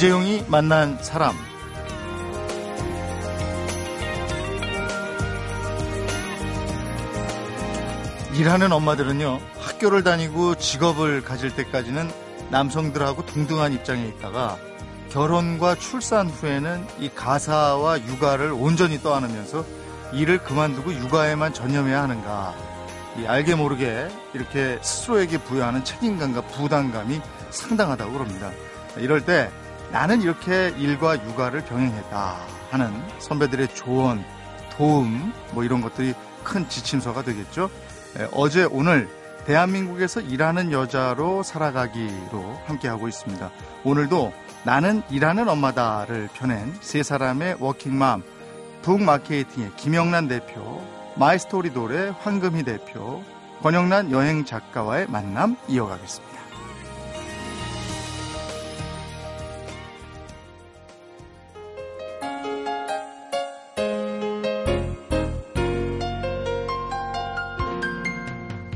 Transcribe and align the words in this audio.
이재용이 0.00 0.46
만난 0.48 0.96
사람 1.02 1.34
일하는 8.32 8.72
엄마들은요 8.72 9.38
학교를 9.58 10.02
다니고 10.02 10.54
직업을 10.54 11.22
가질 11.22 11.54
때까지는 11.54 12.10
남성들하고 12.48 13.26
동등한 13.26 13.74
입장에 13.74 14.06
있다가 14.06 14.56
결혼과 15.10 15.74
출산 15.74 16.30
후에는 16.30 16.86
이 16.98 17.10
가사와 17.10 18.00
육아를 18.00 18.52
온전히 18.52 19.02
떠안으면서 19.02 19.66
일을 20.14 20.38
그만두고 20.38 20.94
육아에만 20.94 21.52
전념해야 21.52 22.02
하는가 22.04 22.54
이 23.18 23.26
알게 23.26 23.54
모르게 23.54 24.08
이렇게 24.32 24.78
스스로에게 24.80 25.44
부여하는 25.44 25.84
책임감과 25.84 26.40
부담감이 26.46 27.20
상당하다고 27.50 28.12
그럽니다. 28.12 28.50
이럴 28.96 29.20
때 29.20 29.50
나는 29.92 30.22
이렇게 30.22 30.72
일과 30.78 31.16
육아를 31.24 31.64
병행했다 31.64 32.36
하는 32.70 32.92
선배들의 33.18 33.74
조언, 33.74 34.24
도움 34.76 35.32
뭐 35.52 35.64
이런 35.64 35.80
것들이 35.80 36.14
큰 36.44 36.68
지침서가 36.68 37.22
되겠죠. 37.22 37.70
어제 38.32 38.64
오늘 38.64 39.08
대한민국에서 39.46 40.20
일하는 40.20 40.70
여자로 40.70 41.42
살아가기로 41.42 42.60
함께하고 42.66 43.08
있습니다. 43.08 43.50
오늘도 43.84 44.32
나는 44.64 45.02
일하는 45.10 45.48
엄마다를 45.48 46.28
펴낸 46.34 46.72
세 46.80 47.02
사람의 47.02 47.56
워킹맘 47.58 48.22
북마케팅의 48.82 49.72
김영란 49.76 50.28
대표, 50.28 50.82
마이스토리 51.16 51.72
돌의 51.72 52.14
황금희 52.20 52.62
대표, 52.62 53.22
권영란 53.62 54.10
여행 54.10 54.44
작가와의 54.44 55.06
만남 55.08 55.56
이어가겠습니다. 55.68 56.29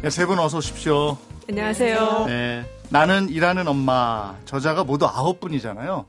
네, 0.05 0.11
세분 0.11 0.39
어서 0.39 0.59
오십시오. 0.59 1.17
안녕하세요. 1.49 2.27
네, 2.27 2.65
나는 2.91 3.31
일하는 3.31 3.67
엄마 3.67 4.37
저자가 4.45 4.85
모두 4.85 5.07
아홉 5.07 5.41
분이잖아요. 5.41 6.05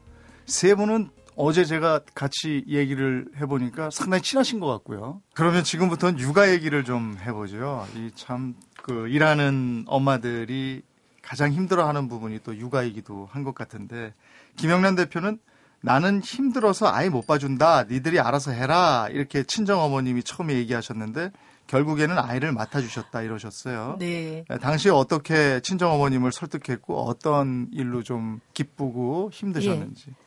세 0.46 0.76
분은 0.76 1.10
어제 1.38 1.64
제가 1.64 2.02
같이 2.14 2.66
얘기를 2.68 3.26
해보니까 3.40 3.90
상당히 3.92 4.22
친하신 4.22 4.60
것 4.60 4.68
같고요. 4.68 5.22
그러면 5.34 5.64
지금부터는 5.64 6.20
육아 6.20 6.52
얘기를 6.52 6.84
좀 6.84 7.18
해보죠. 7.26 7.88
이 7.96 8.12
참 8.16 8.56
그 8.84 9.08
일하는 9.08 9.84
엄마들이 9.88 10.84
가장 11.24 11.52
힘들어하는 11.54 12.08
부분이 12.08 12.40
또 12.44 12.56
육아이기도 12.56 13.30
한 13.32 13.44
것 13.44 13.56
같은데 13.56 14.14
김영란 14.58 14.96
대표는 14.96 15.40
나는 15.82 16.22
힘들어서 16.22 16.88
아이 16.88 17.10
못 17.10 17.26
봐준다. 17.26 17.86
니들이 17.90 18.20
알아서 18.20 18.52
해라. 18.52 19.08
이렇게 19.10 19.42
친정 19.44 19.80
어머님이 19.82 20.22
처음에 20.22 20.54
얘기하셨는데 20.56 21.32
결국에는 21.68 22.18
아이를 22.18 22.52
맡아주셨다 22.52 23.22
이러셨어요. 23.22 23.98
네. 24.00 24.46
당시에 24.62 24.92
어떻게 24.92 25.60
친정 25.62 25.92
어머님을 25.94 26.32
설득했고 26.32 27.06
어떤 27.06 27.68
일로 27.72 28.04
좀 28.04 28.40
기쁘고 28.54 29.30
힘드셨는지. 29.32 30.06
예. 30.10 30.25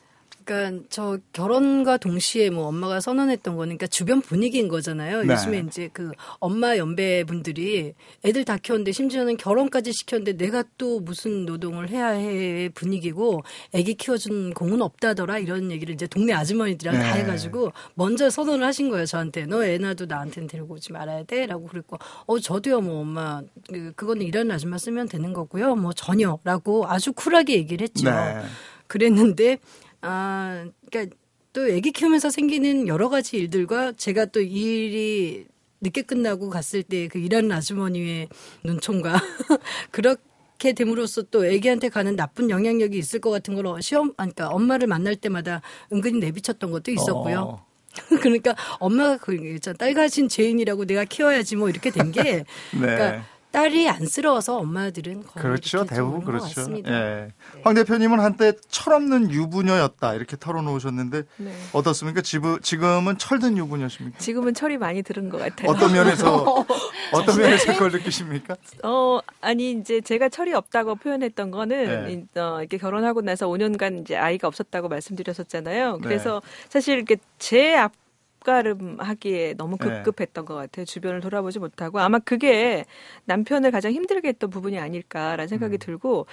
그러니까 0.49 0.87
저 0.89 1.19
결혼과 1.35 1.99
동시에 1.99 2.49
뭐 2.49 2.67
엄마가 2.69 3.01
선언했던 3.01 3.55
거는 3.57 3.77
그러니까 3.77 3.87
주변 3.87 4.21
분위기인 4.23 4.69
거잖아요. 4.69 5.23
네. 5.25 5.35
요즘에 5.35 5.59
이제 5.67 5.91
그 5.93 6.11
엄마 6.41 6.77
연배 6.79 7.23
분들이 7.25 7.93
애들 8.25 8.45
다 8.47 8.57
키웠는데 8.57 8.93
심지어는 8.93 9.37
결혼까지 9.37 9.93
시켰는데 9.93 10.39
내가 10.39 10.65
또 10.79 11.01
무슨 11.01 11.45
노동을 11.45 11.91
해야 11.91 12.09
해 12.09 12.71
분위기고 12.75 13.43
애기 13.75 13.95
키워준 13.95 14.55
공은 14.55 14.81
없다더라 14.81 15.39
이런 15.39 15.71
얘기를 15.71 15.93
이제 15.95 16.07
동네 16.07 16.33
아주머니들이랑 16.33 16.99
네. 16.99 17.05
다 17.05 17.15
해가지고 17.17 17.73
먼저 17.95 18.31
선언을 18.31 18.65
하신 18.67 18.89
거예요 18.89 19.05
저한테 19.07 19.45
너 19.47 19.59
애 19.65 19.77
낳아도 19.77 20.07
나한테는 20.07 20.49
데리고 20.49 20.75
오지 20.75 20.93
말아야 20.93 21.25
돼라고 21.25 21.67
그랬고 21.67 21.99
어 22.27 22.39
저도요 22.39 22.81
뭐 22.81 23.01
엄마 23.01 23.43
그- 23.69 23.93
그거는 23.95 24.25
일하는 24.25 24.51
아줌마 24.53 24.79
쓰면 24.79 25.09
되는 25.09 25.33
거고요 25.35 25.75
뭐 25.75 25.93
전혀라고 25.93 26.87
아주 26.89 27.13
쿨하게 27.13 27.55
얘기를 27.57 27.85
했죠. 27.87 28.09
네. 28.09 28.43
그랬는데 28.87 29.59
아 30.01 30.67
그러니까 30.91 31.17
또 31.53 31.63
아기 31.63 31.91
키우면서 31.93 32.31
생기는 32.31 32.87
여러 32.89 33.09
가지 33.09 33.37
일들과 33.37 33.93
제가 33.93 34.27
또이 34.27 34.47
일이 34.53 35.47
늦게 35.81 36.03
끝나고 36.03 36.51
갔을 36.51 36.83
때 36.83 37.09
그 37.09 37.19
일하는 37.19 37.51
아주머니의 37.53 38.29
눈총과 38.65 39.15
그렇게 39.91 40.73
됨으로써 40.73 41.23
또 41.23 41.45
아기한테 41.45 41.89
가는 41.89 42.17
나쁜 42.17 42.51
영향력이 42.51 42.99
있을 42.99 43.21
것 43.21 43.31
같은 43.31 43.55
걸 43.55 43.81
시험 43.83 44.13
아니, 44.17 44.33
그러니까 44.35 44.49
엄마를 44.55 44.87
만날 44.89 45.17
때마다 45.17 45.63
은근히 45.93 46.19
내비쳤던 46.21 46.71
것도 46.71 46.91
있었고요. 46.91 47.41
어. 47.41 47.67
그러니까 48.23 48.55
엄마가 48.79 49.17
그 49.19 49.37
딸 49.79 49.95
가진 49.95 50.29
죄인이라고 50.29 50.85
내가 50.85 51.05
키워야지 51.05 51.57
뭐 51.57 51.69
이렇게 51.69 51.91
된 51.91 52.13
게 52.13 52.23
네. 52.73 52.79
그러니까 52.81 53.25
딸이 53.51 53.89
안쓰러워서 53.89 54.59
엄마들은 54.59 55.23
거의 55.25 55.43
그렇죠. 55.43 55.85
대부분 55.87 56.23
그렇죠. 56.23 56.63
예. 56.87 57.29
황 57.63 57.75
대표님은 57.75 58.21
한때 58.21 58.53
철없는 58.69 59.31
유부녀였다 59.31 60.15
이렇게 60.15 60.37
털어놓으셨는데 60.39 61.23
네. 61.39 61.53
어떻습니까? 61.73 62.21
지금은 62.21 63.17
철든 63.19 63.57
유부녀십니까? 63.57 64.19
지금은 64.19 64.53
철이 64.55 64.77
많이 64.77 65.03
들은 65.03 65.29
것 65.31 65.39
같아요. 65.39 65.71
어떤 65.71 65.93
면에서 65.93 66.65
어떤 67.13 67.39
면에서 67.39 67.73
그걸 67.73 67.91
느끼십니까? 67.93 68.55
어, 68.85 69.21
아니, 69.41 69.73
이제 69.73 70.01
제가 70.03 70.29
철이 70.29 70.53
없다고 70.53 70.97
표현했던 70.97 71.51
거는, 71.51 72.05
네. 72.07 72.13
이- 72.13 72.39
어, 72.39 72.59
이렇게 72.61 72.77
결혼하고 72.77 73.23
나서 73.23 73.47
5년간 73.49 74.03
이제 74.03 74.15
아이가 74.17 74.47
없었다고 74.49 74.89
말씀드렸었잖아요. 74.89 75.97
네. 75.97 76.01
그래서 76.03 76.43
사실 76.69 76.97
이렇게 76.97 77.17
제 77.39 77.75
앞 77.75 77.93
가름 78.41 78.97
하기에 78.99 79.55
너무 79.55 79.77
네. 79.79 80.03
급급했던 80.03 80.45
것 80.45 80.55
같아요. 80.55 80.85
주변을 80.85 81.21
돌아보지 81.21 81.59
못하고. 81.59 82.01
아마 82.01 82.19
그게 82.19 82.85
남편을 83.25 83.71
가장 83.71 83.93
힘들게 83.93 84.29
했던 84.29 84.51
부분이 84.51 84.79
아닐까라는 84.79 85.49
생각이 85.49 85.77
음. 85.77 85.79
들고, 85.79 86.27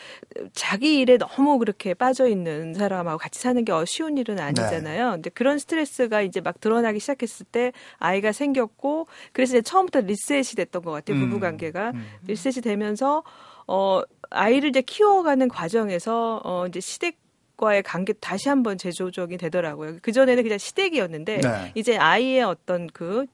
자기 0.54 1.00
일에 1.00 1.18
너무 1.18 1.58
그렇게 1.58 1.94
빠져 1.94 2.28
있는 2.28 2.74
사람하고 2.74 3.18
같이 3.18 3.40
사는 3.40 3.64
게 3.64 3.72
쉬운 3.86 4.18
일은 4.18 4.40
아니잖아요. 4.40 5.12
근데 5.12 5.30
그런 5.30 5.60
스트레스가 5.60 6.22
이제 6.22 6.42
막 6.42 6.60
드러나기 6.60 7.00
시작했을 7.00 7.46
때 7.52 7.72
아이가 7.98 8.32
생겼고, 8.32 9.08
그래서 9.34 9.58
이제 9.58 9.62
처음부터 9.62 10.02
리셋이 10.02 10.56
됐던 10.56 10.84
것 10.84 10.92
같아요. 10.92 11.18
부부 11.18 11.36
음. 11.36 11.40
관계가. 11.40 11.92
음. 11.92 12.08
리셋이 12.28 12.62
되면서 12.62 13.24
어 13.68 14.02
아이를 14.30 14.70
이제 14.70 14.82
키워가는 14.82 15.48
과정에서 15.48 16.42
어 16.44 16.68
이제 16.68 16.80
시댁 16.80 17.18
과의 17.58 17.84
관계 17.84 18.14
다시 18.14 18.50
한번 18.50 18.78
재조정이 18.78 19.38
되더라고요. 19.38 19.98
그 20.02 20.12
전에는 20.12 20.44
그냥 20.44 20.58
시댁이었는데 20.58 21.42
네. 21.42 21.72
이제 21.76 21.98
아이의 21.98 22.44
어떤 22.44 22.88
그 22.88 23.26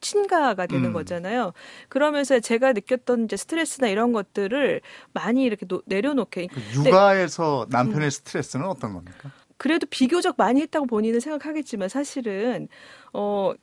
친가가 0.00 0.66
되는 0.66 0.86
음. 0.86 0.92
거잖아요. 0.92 1.52
그러면서 1.88 2.38
제가 2.38 2.72
느꼈던 2.74 3.24
이제 3.24 3.36
스트레스나 3.36 3.88
이런 3.88 4.12
것들을 4.12 4.80
많이 5.12 5.44
이렇게 5.44 5.66
노- 5.66 5.82
내려놓게 5.86 6.48
그 6.48 6.60
육아에서 6.74 7.66
남편의 7.70 8.10
스트레스는 8.10 8.66
어떤 8.66 8.92
겁니까? 8.92 9.30
그래도 9.64 9.86
비교적 9.88 10.34
많이 10.36 10.60
했다고 10.60 10.84
본인은 10.84 11.20
생각하겠지만 11.20 11.88
사실은 11.88 12.68
어 13.14 13.54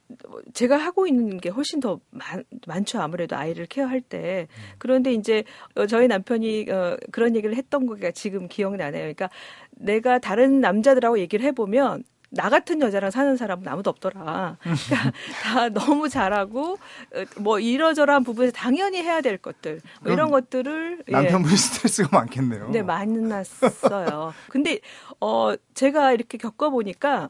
제가 0.52 0.76
하고 0.76 1.06
있는 1.06 1.38
게 1.38 1.50
훨씬 1.50 1.80
더 1.80 2.00
많, 2.10 2.44
많죠 2.66 3.00
아무래도 3.00 3.36
아이를 3.36 3.68
케어할 3.68 4.02
때 4.02 4.48
그런데 4.80 5.14
이제 5.14 5.44
어, 5.76 5.86
저희 5.86 6.08
남편이 6.08 6.72
어, 6.72 6.98
그런 7.12 7.36
얘기를 7.36 7.56
했던 7.56 7.86
거가 7.86 8.10
지금 8.10 8.48
기억나네요. 8.48 9.02
그러니까 9.02 9.30
내가 9.70 10.18
다른 10.18 10.60
남자들하고 10.60 11.20
얘기를 11.20 11.46
해보면 11.46 12.04
나 12.34 12.50
같은 12.50 12.82
여자랑 12.82 13.12
사는 13.12 13.36
사람은 13.36 13.68
아무도 13.68 13.90
없더라. 13.90 14.58
그러니까 14.62 15.12
다 15.44 15.70
너무 15.70 16.08
잘하고 16.08 16.74
어, 16.74 17.26
뭐 17.38 17.60
이러저러한 17.60 18.24
부분에서 18.24 18.54
당연히 18.54 19.00
해야 19.00 19.20
될 19.20 19.38
것들 19.38 19.82
뭐 20.02 20.14
이런 20.14 20.32
것들을 20.32 21.04
예. 21.10 21.12
남편분이 21.12 21.56
스트레스가 21.56 22.18
많겠네요. 22.18 22.70
네, 22.70 22.84
만났어요. 22.84 24.34
근데 24.48 24.80
어 25.20 25.54
제가 25.74 26.14
이렇게 26.14 26.38
겪어 26.38 26.70
보니까 26.70 27.30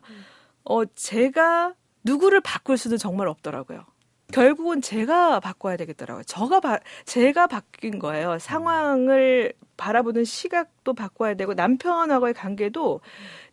어 0.64 0.86
제가 0.86 1.74
누구를 2.04 2.42
바꿀 2.42 2.78
수는 2.78 2.98
정말 2.98 3.28
없더라고요. 3.28 3.86
결국은 4.32 4.82
제가 4.82 5.40
바꿔야 5.40 5.78
되겠더라고요. 5.78 6.24
저가 6.24 6.60
바, 6.60 6.80
제가 7.06 7.48
바뀐 7.48 8.00
거예요. 8.00 8.40
상황을 8.40 9.54
바라보는 9.78 10.26
시각도 10.26 10.94
바꿔야 10.94 11.34
되고 11.34 11.54
남편하고의 11.54 12.34
관계도 12.34 13.02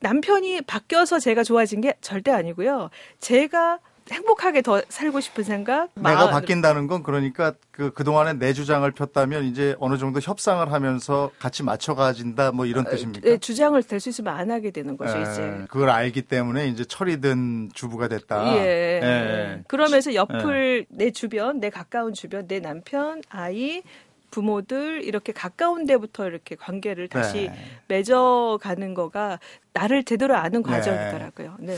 남편이 0.01 0.63
바뀌어서 0.63 1.19
제가 1.19 1.43
좋아진 1.43 1.81
게 1.81 1.95
절대 2.01 2.31
아니고요. 2.31 2.91
제가 3.19 3.81
행복하게 4.11 4.63
더 4.63 4.81
살고 4.89 5.21
싶은 5.21 5.45
생각. 5.45 5.91
내가 5.95 6.31
바뀐다는 6.31 6.87
건 6.87 7.03
그러니까 7.03 7.53
그 7.71 7.93
그동안에 7.93 8.35
내 8.35 8.53
주장을 8.53 8.91
폈다면 8.91 9.45
이제 9.45 9.77
어느 9.79 9.99
정도 9.99 10.21
협상을 10.21 10.73
하면서 10.73 11.31
같이 11.39 11.63
맞춰 11.63 11.95
가진다 11.95 12.53
뭐 12.53 12.67
이런 12.67 12.85
뜻입니까? 12.85 13.29
네, 13.29 13.39
주장을 13.39 13.81
될 13.83 14.01
수 14.01 14.09
있으면 14.09 14.35
안 14.35 14.51
하게 14.51 14.71
되는 14.71 14.97
거죠, 14.97 15.17
예, 15.19 15.23
이제. 15.23 15.65
그걸 15.69 15.91
알기 15.91 16.23
때문에 16.23 16.69
이제 16.69 16.85
철이 16.85 17.21
든 17.21 17.69
주부가 17.75 18.09
됐다. 18.09 18.57
예. 18.57 19.01
예. 19.03 19.63
그러면서 19.67 20.15
옆을 20.15 20.87
내 20.89 21.11
주변, 21.11 21.59
내 21.61 21.69
가까운 21.71 22.15
주변, 22.15 22.47
내 22.47 22.61
남편, 22.61 23.23
아이 23.29 23.83
부모들 24.31 25.03
이렇게 25.05 25.33
가까운 25.33 25.87
데부터 25.87 26.27
이렇게 26.29 26.55
관계를 26.55 27.09
다시 27.09 27.49
네. 27.49 27.55
맺어가는 27.89 28.95
거가 28.95 29.39
나를 29.73 30.05
제대로 30.05 30.37
아는 30.37 30.63
과정이더라고요. 30.63 31.57
네. 31.61 31.77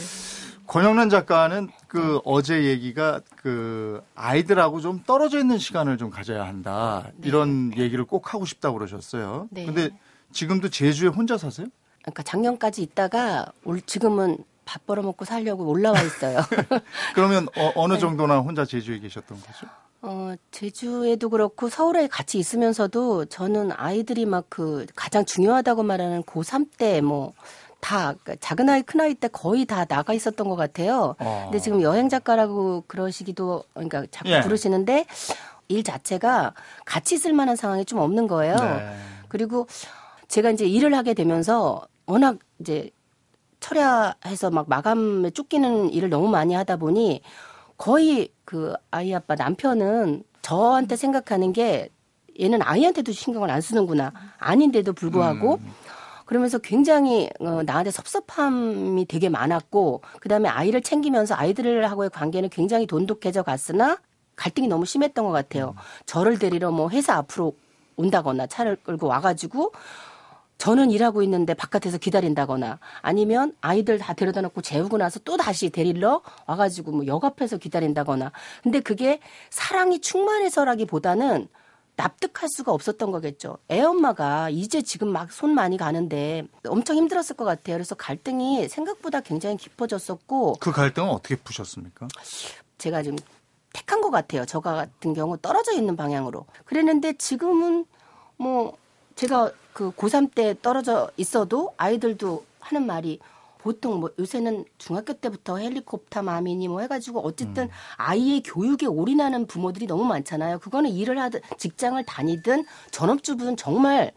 권영란 0.70 1.10
작가는 1.10 1.68
그 1.88 2.20
어제 2.24 2.62
얘기가 2.62 3.20
그 3.34 4.00
아이들하고 4.14 4.80
좀 4.80 5.02
떨어져 5.04 5.40
있는 5.40 5.58
시간을 5.58 5.98
좀 5.98 6.10
가져야 6.10 6.46
한다. 6.46 7.08
네. 7.16 7.26
이런 7.26 7.72
얘기를 7.76 8.04
꼭 8.04 8.32
하고 8.32 8.44
싶다고 8.44 8.78
그러셨어요. 8.78 9.48
네. 9.50 9.66
근데 9.66 9.90
지금도 10.30 10.68
제주에 10.68 11.08
혼자 11.08 11.36
사세요? 11.36 11.66
그러니까 12.02 12.22
작년까지 12.22 12.82
있다가 12.82 13.46
올 13.64 13.80
지금은 13.80 14.38
밥 14.64 14.86
벌어먹고 14.86 15.24
살려고 15.24 15.66
올라와 15.68 16.00
있어요. 16.02 16.38
그러면 17.16 17.48
어, 17.74 17.88
느 17.88 17.94
네. 17.94 17.98
정도나 17.98 18.38
혼자 18.38 18.64
제주에 18.64 19.00
계셨던 19.00 19.40
거죠? 19.40 19.66
어, 20.02 20.34
제주에도 20.52 21.30
그렇고 21.30 21.68
서울에 21.68 22.06
같이 22.06 22.38
있으면서도 22.38 23.24
저는 23.24 23.72
아이들이 23.72 24.24
막 24.24 24.44
그 24.48 24.86
가장 24.94 25.24
중요하다고 25.24 25.82
말하는 25.82 26.22
고3 26.22 26.68
때뭐 26.78 27.32
다 27.80 28.14
작은 28.40 28.68
아이 28.68 28.82
큰 28.82 29.00
아이 29.00 29.14
때 29.14 29.28
거의 29.28 29.64
다 29.64 29.84
나가 29.84 30.12
있었던 30.12 30.48
것 30.48 30.56
같아요. 30.56 31.16
어. 31.18 31.42
근데 31.44 31.58
지금 31.58 31.82
여행 31.82 32.08
작가라고 32.08 32.84
그러시기도 32.86 33.64
그러니까 33.74 34.04
자꾸 34.10 34.30
예. 34.30 34.40
부르시는데 34.40 35.06
일 35.68 35.84
자체가 35.84 36.54
같이 36.84 37.14
있을 37.14 37.32
만한 37.32 37.56
상황이 37.56 37.84
좀 37.84 37.98
없는 38.00 38.26
거예요. 38.26 38.56
네. 38.56 38.96
그리고 39.28 39.66
제가 40.28 40.50
이제 40.50 40.66
일을 40.66 40.94
하게 40.94 41.14
되면서 41.14 41.86
워낙 42.06 42.38
이제 42.58 42.90
철야해서 43.60 44.50
막 44.50 44.68
마감에 44.68 45.30
쫓기는 45.30 45.90
일을 45.90 46.08
너무 46.10 46.28
많이 46.28 46.54
하다 46.54 46.76
보니 46.76 47.22
거의 47.76 48.30
그 48.44 48.74
아이 48.90 49.14
아빠 49.14 49.34
남편은 49.34 50.24
저한테 50.42 50.96
생각하는 50.96 51.52
게 51.52 51.88
얘는 52.40 52.62
아이한테도 52.62 53.12
신경을 53.12 53.50
안 53.50 53.60
쓰는구나. 53.60 54.12
아닌데도 54.38 54.92
불구하고 54.94 55.60
그러면서 56.30 56.58
굉장히 56.58 57.28
어, 57.40 57.64
나한테 57.64 57.90
섭섭함이 57.90 59.04
되게 59.06 59.28
많았고 59.28 60.00
그다음에 60.20 60.48
아이를 60.48 60.80
챙기면서 60.80 61.34
아이들하고의 61.34 62.10
관계는 62.10 62.50
굉장히 62.50 62.86
돈독해져 62.86 63.42
갔으나 63.42 63.98
갈등이 64.36 64.68
너무 64.68 64.86
심했던 64.86 65.24
것 65.24 65.32
같아요. 65.32 65.74
저를 66.06 66.38
데리러 66.38 66.70
뭐 66.70 66.88
회사 66.90 67.16
앞으로 67.16 67.56
온다거나 67.96 68.46
차를 68.46 68.76
끌고 68.76 69.08
와가지고 69.08 69.72
저는 70.58 70.92
일하고 70.92 71.24
있는데 71.24 71.52
바깥에서 71.52 71.98
기다린다거나 71.98 72.78
아니면 73.00 73.52
아이들 73.60 73.98
다 73.98 74.12
데려다 74.12 74.40
놓고 74.40 74.62
재우고 74.62 74.98
나서 74.98 75.18
또 75.24 75.36
다시 75.36 75.70
데리러 75.70 76.22
와가지고 76.46 76.92
뭐 76.92 77.06
역 77.06 77.24
앞에서 77.24 77.56
기다린다거나 77.56 78.30
근데 78.62 78.78
그게 78.78 79.18
사랑이 79.50 80.00
충만해서라기보다는 80.00 81.48
납득할 82.00 82.48
수가 82.48 82.72
없었던 82.72 83.10
거겠죠. 83.10 83.58
애 83.70 83.82
엄마가 83.82 84.48
이제 84.48 84.80
지금 84.80 85.08
막 85.08 85.30
손 85.30 85.54
많이 85.54 85.76
가는데 85.76 86.44
엄청 86.66 86.96
힘들었을 86.96 87.36
것 87.36 87.44
같아요. 87.44 87.76
그래서 87.76 87.94
갈등이 87.94 88.68
생각보다 88.68 89.20
굉장히 89.20 89.56
깊어졌었고 89.58 90.54
그 90.60 90.72
갈등은 90.72 91.08
어떻게 91.10 91.36
푸셨습니까? 91.36 92.08
제가 92.78 93.02
좀 93.02 93.16
택한 93.72 94.00
것 94.00 94.10
같아요. 94.10 94.44
저 94.46 94.60
같은 94.60 95.14
경우 95.14 95.36
떨어져 95.36 95.72
있는 95.72 95.94
방향으로. 95.96 96.46
그랬는데 96.64 97.12
지금은 97.14 97.84
뭐 98.36 98.76
제가 99.14 99.52
그 99.72 99.92
고3 99.92 100.34
때 100.34 100.56
떨어져 100.62 101.10
있어도 101.16 101.74
아이들도 101.76 102.44
하는 102.60 102.86
말이 102.86 103.20
보통 103.62 104.00
뭐 104.00 104.10
요새는 104.18 104.64
중학교 104.78 105.12
때부터 105.12 105.58
헬리콥터 105.58 106.22
마미니 106.22 106.68
뭐 106.68 106.80
해가지고 106.80 107.20
어쨌든 107.20 107.68
아이의 107.96 108.42
교육에 108.42 108.86
올인하는 108.86 109.46
부모들이 109.46 109.86
너무 109.86 110.04
많잖아요. 110.04 110.58
그거는 110.60 110.90
일을 110.90 111.18
하든 111.18 111.40
직장을 111.58 112.02
다니든 112.04 112.64
전업주부는 112.90 113.56
정말 113.56 114.12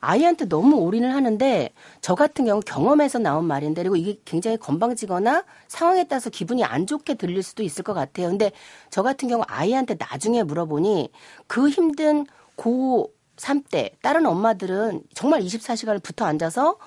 아이한테 0.00 0.46
너무 0.46 0.76
올인을 0.76 1.14
하는데 1.14 1.70
저 2.00 2.14
같은 2.14 2.44
경우 2.44 2.60
경험에서 2.60 3.18
나온 3.18 3.44
말인데 3.44 3.82
그리고 3.82 3.96
이게 3.96 4.18
굉장히 4.24 4.56
건방지거나 4.56 5.44
상황에 5.68 6.04
따라서 6.04 6.30
기분이 6.30 6.64
안 6.64 6.86
좋게 6.86 7.14
들릴 7.14 7.42
수도 7.42 7.62
있을 7.62 7.84
것 7.84 7.92
같아요. 7.92 8.28
근데 8.28 8.52
저 8.88 9.02
같은 9.02 9.28
경우 9.28 9.42
아이한테 9.46 9.96
나중에 9.98 10.42
물어보니 10.42 11.10
그 11.46 11.68
힘든 11.68 12.26
고3 12.56 13.68
때 13.70 13.90
다른 14.00 14.26
엄마들은 14.26 15.02
정말 15.12 15.40
24시간을 15.42 16.02
붙어 16.02 16.24
앉아서 16.24 16.78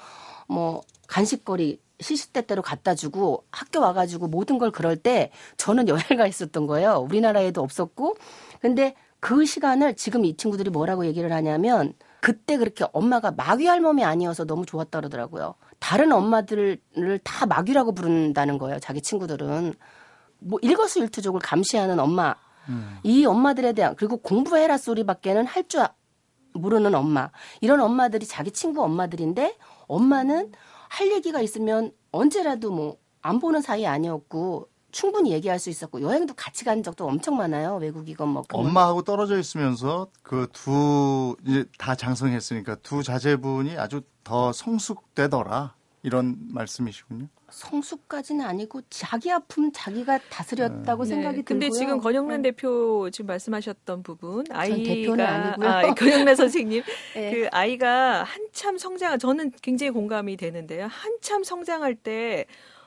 뭐 0.48 0.82
간식거리 1.08 1.80
시시때때로 2.00 2.62
갖다 2.62 2.96
주고 2.96 3.46
학교 3.52 3.82
와가지고 3.82 4.28
모든 4.28 4.58
걸 4.58 4.72
그럴 4.72 4.96
때 4.96 5.32
저는 5.58 5.88
여행 5.88 6.04
가 6.18 6.28
있었던 6.28 6.68
거예요. 6.68 7.06
우리나라에도 7.10 7.62
없었고. 7.62 8.16
근데 8.62 8.96
그 9.20 9.46
시간을 9.46 9.96
지금 9.96 10.24
이 10.26 10.38
친구들이 10.38 10.70
뭐라고 10.70 11.06
얘기를 11.06 11.32
하냐면 11.32 11.94
그때 12.22 12.58
그렇게 12.58 12.86
엄마가 12.94 13.32
마귀 13.32 13.66
할멈이 13.66 14.04
아니어서 14.04 14.46
너무 14.46 14.66
좋았다 14.66 15.00
그러더라고요. 15.00 15.56
다른 15.80 16.12
엄마들을 16.12 16.80
다 17.24 17.46
마귀라고 17.46 17.94
부른다는 17.94 18.58
거예요. 18.58 18.80
자기 18.80 19.02
친구들은. 19.02 19.74
뭐 20.42 20.58
일거수일투족을 20.62 21.42
감시하는 21.42 22.00
엄마. 22.00 22.36
이 23.04 23.26
엄마들에 23.26 23.74
대한 23.74 23.96
그리고 23.96 24.18
공부해라 24.18 24.78
소리밖에는 24.78 25.46
할 25.46 25.68
줄 25.68 25.86
모르는 26.54 26.96
엄마. 26.96 27.30
이런 27.62 27.80
엄마들이 27.82 28.26
자기 28.26 28.52
친구 28.52 28.84
엄마들인데 28.84 29.56
엄마는 29.88 30.52
할 30.90 31.12
얘기가 31.12 31.42
있으면 31.42 31.92
언제라도 32.12 32.72
뭐 32.72 32.98
안 33.22 33.40
보는 33.40 33.62
사이 33.62 33.86
아니었고 33.86 34.70
충분히 34.92 35.32
얘기할 35.34 35.60
수 35.60 35.70
있었고 35.70 36.02
여행도 36.02 36.34
같이 36.36 36.64
간 36.66 36.82
적도 36.82 37.06
엄청 37.06 37.36
많아요. 37.36 37.76
외국이건 37.76 38.30
뭐. 38.30 38.44
엄마하고 38.52 39.02
떨어져 39.04 39.38
있으면서 39.38 40.08
그 40.24 40.48
두 40.54 41.36
이제 41.46 41.66
다 41.78 41.96
장성했으니까 41.96 42.76
두 42.76 43.04
자제분이 43.04 43.78
아주 43.78 44.02
더 44.24 44.52
성숙되더라 44.54 45.76
이런 46.04 46.38
말씀이시군요. 46.54 47.28
성숙까지는 47.50 48.46
아니고 48.46 48.82
자기 48.90 49.32
아픔 49.32 49.72
자기가 49.74 50.20
다스렸다고 50.30 51.04
생각이 51.06 51.38
네. 51.38 51.44
근데 51.44 51.66
들고요. 51.66 51.80
지금 51.80 51.98
권영란 52.00 52.42
네. 52.42 52.50
대표 52.52 53.10
지금 53.12 53.28
말씀하셨던 53.28 54.04
부분 54.04 54.46
아이가 54.52 54.76
대표는 54.78 55.26
아니고요. 55.26 55.68
아, 55.68 55.94
권영란 55.94 56.36
선생님 56.38 56.84
네. 57.16 57.32
그 57.32 57.48
아이가 57.52 58.24
한참 58.24 58.78
성장 58.78 59.18
저는 59.18 59.52
굉장히 59.62 59.90
공감이 59.92 60.38
되는데요. 60.38 60.88
한참 60.88 61.44
성장할 61.44 61.96
때 61.96 62.46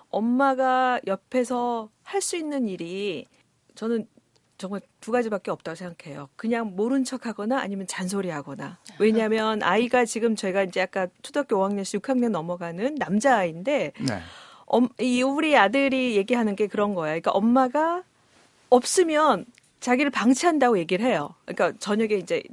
엄마가 0.08 1.00
옆에서 1.06 1.90
할 2.02 2.20
수 2.22 2.36
있는 2.36 2.68
일이 2.68 3.26
저는 3.74 4.06
정말 4.62 4.80
두 5.00 5.10
가지밖에 5.10 5.50
없다고 5.50 5.74
생각해요. 5.74 6.28
그냥 6.36 6.76
모른 6.76 7.02
척하거나 7.02 7.58
아니면 7.58 7.88
잔소리하거나. 7.88 8.78
왜냐하면 9.00 9.60
아이가 9.64 10.04
지금 10.04 10.36
저희가 10.36 10.62
이제 10.62 10.80
아까 10.80 11.08
초등학교 11.22 11.56
5학년에서 11.56 12.00
6학년 12.00 12.28
넘어가는 12.28 12.94
남자 12.94 13.38
아이인데 13.38 13.92
네. 13.98 14.20
엄, 14.66 14.88
이 15.00 15.22
우리 15.22 15.56
아들이 15.56 16.16
얘기하는 16.16 16.54
게 16.54 16.68
그런 16.68 16.94
거예요. 16.94 17.20
그러니까 17.20 17.32
엄마가 17.32 18.04
없으면 18.70 19.46
자기를 19.80 20.12
방치한다고 20.12 20.78
얘기를 20.78 21.04
해요. 21.04 21.34
그러니까 21.44 21.76
저녁에 21.80 22.14
이제 22.14 22.44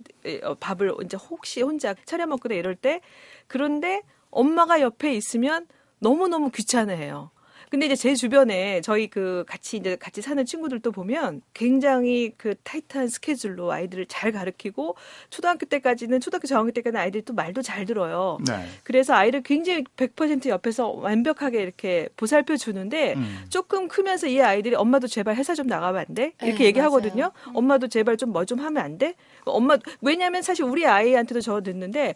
어, 0.42 0.56
밥을 0.56 0.96
이제 1.06 1.16
혹시 1.16 1.62
혼자 1.62 1.94
차려 2.06 2.26
먹거나 2.26 2.56
이럴 2.56 2.76
때 2.76 3.02
그런데 3.46 4.02
엄마가 4.32 4.82
옆에 4.82 5.14
있으면 5.14 5.68
너무너무 6.00 6.50
귀찮아해요. 6.50 7.30
근데 7.70 7.86
이제 7.86 7.96
제 7.96 8.16
주변에 8.16 8.82
저희 8.82 9.08
그 9.08 9.46
같이 9.48 9.78
이제 9.78 9.96
같이 9.96 10.22
사는 10.22 10.44
친구들도 10.44 10.92
보면 10.92 11.42
굉장히 11.54 12.34
그 12.36 12.56
타이트한 12.64 13.08
스케줄로 13.08 13.72
아이들을 13.72 14.08
잘 14.08 14.32
가르치고 14.32 14.96
초등학교 15.30 15.68
때까지는 15.68 16.20
초등학교 16.20 16.48
저학년 16.48 16.74
때까지는 16.74 17.00
아이들이 17.00 17.24
또 17.24 17.34
말도 17.34 17.62
잘 17.62 17.86
들어요. 17.86 18.40
네. 18.48 18.66
그래서 18.84 19.14
아이를 19.14 19.44
굉장히 19.44 19.84
100% 19.84 20.50
옆에서 20.50 20.90
완벽하게 20.90 21.62
이렇게 21.62 22.10
보살펴 22.16 22.58
주는데 22.58 23.14
음. 23.14 23.46
조금 23.50 23.88
크면서 23.88 24.28
이 24.28 24.42
아이들이 24.42 24.76
엄마도 24.76 25.08
제발 25.08 25.36
회사 25.36 25.54
좀 25.54 25.68
나가면 25.68 26.06
안 26.08 26.16
돼? 26.16 26.34
이렇게 26.42 26.60
네, 26.60 26.66
얘기하거든요. 26.66 27.32
엄마도 27.54 27.88
제발 27.88 28.18
좀뭐 28.18 28.46
좀 28.46 28.60
하면 28.60 28.84
안 28.84 28.98
돼? 28.98 29.14
엄마 29.46 29.78
왜냐하면 30.02 30.42
사실 30.42 30.66
우리 30.66 30.88
아이한테도 30.88 31.42
저 31.42 31.62
듣는데 31.62 32.16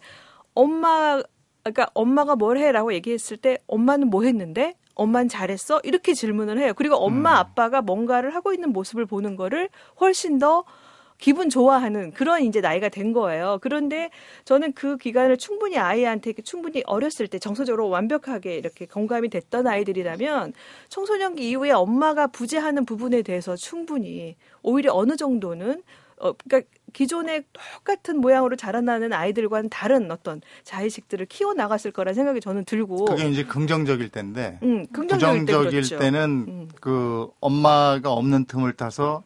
엄마 0.54 1.22
그러니까 1.62 1.88
엄마가 1.94 2.36
뭘 2.36 2.58
해라고 2.58 2.92
얘기했을 2.92 3.36
때 3.36 3.58
엄마는 3.66 4.08
뭐 4.08 4.24
했는데 4.24 4.74
엄마는 4.94 5.28
잘했어 5.28 5.80
이렇게 5.84 6.14
질문을 6.14 6.58
해요. 6.58 6.72
그리고 6.76 6.96
엄마 6.96 7.32
음. 7.32 7.36
아빠가 7.36 7.82
뭔가를 7.82 8.34
하고 8.34 8.52
있는 8.52 8.72
모습을 8.72 9.06
보는 9.06 9.36
거를 9.36 9.68
훨씬 10.00 10.38
더 10.38 10.64
기분 11.18 11.48
좋아하는 11.48 12.12
그런 12.12 12.42
이제 12.42 12.60
나이가 12.60 12.88
된 12.88 13.12
거예요. 13.12 13.58
그런데 13.62 14.10
저는 14.44 14.72
그 14.72 14.96
기간을 14.96 15.36
충분히 15.38 15.78
아이한테 15.78 16.32
충분히 16.44 16.82
어렸을 16.86 17.28
때 17.28 17.38
정서적으로 17.38 17.88
완벽하게 17.88 18.56
이렇게 18.56 18.86
공감이 18.86 19.28
됐던 19.28 19.66
아이들이라면 19.66 20.52
청소년기 20.88 21.48
이후에 21.48 21.70
엄마가 21.70 22.26
부재하는 22.26 22.84
부분에 22.84 23.22
대해서 23.22 23.56
충분히 23.56 24.36
오히려 24.62 24.92
어느 24.92 25.16
정도는 25.16 25.82
어 26.24 26.32
그러니까 26.32 26.68
기존의 26.94 27.44
똑같은 27.52 28.18
모양으로 28.18 28.56
자라나는 28.56 29.12
아이들과는 29.12 29.68
다른 29.68 30.10
어떤 30.10 30.40
자의식들을 30.62 31.26
키워 31.26 31.52
나갔을 31.52 31.92
거라 31.92 32.14
생각이 32.14 32.40
저는 32.40 32.64
들고 32.64 33.04
그게 33.04 33.28
이제 33.28 33.44
긍정적일 33.44 34.08
때인데 34.08 34.58
음, 34.62 34.86
긍정적일 34.86 35.40
때 35.40 35.52
부정적일 35.52 35.70
그렇죠. 35.70 35.98
때는 35.98 36.44
음. 36.48 36.68
그 36.80 37.28
엄마가 37.40 38.10
없는 38.10 38.46
틈을 38.46 38.72
타서 38.72 39.22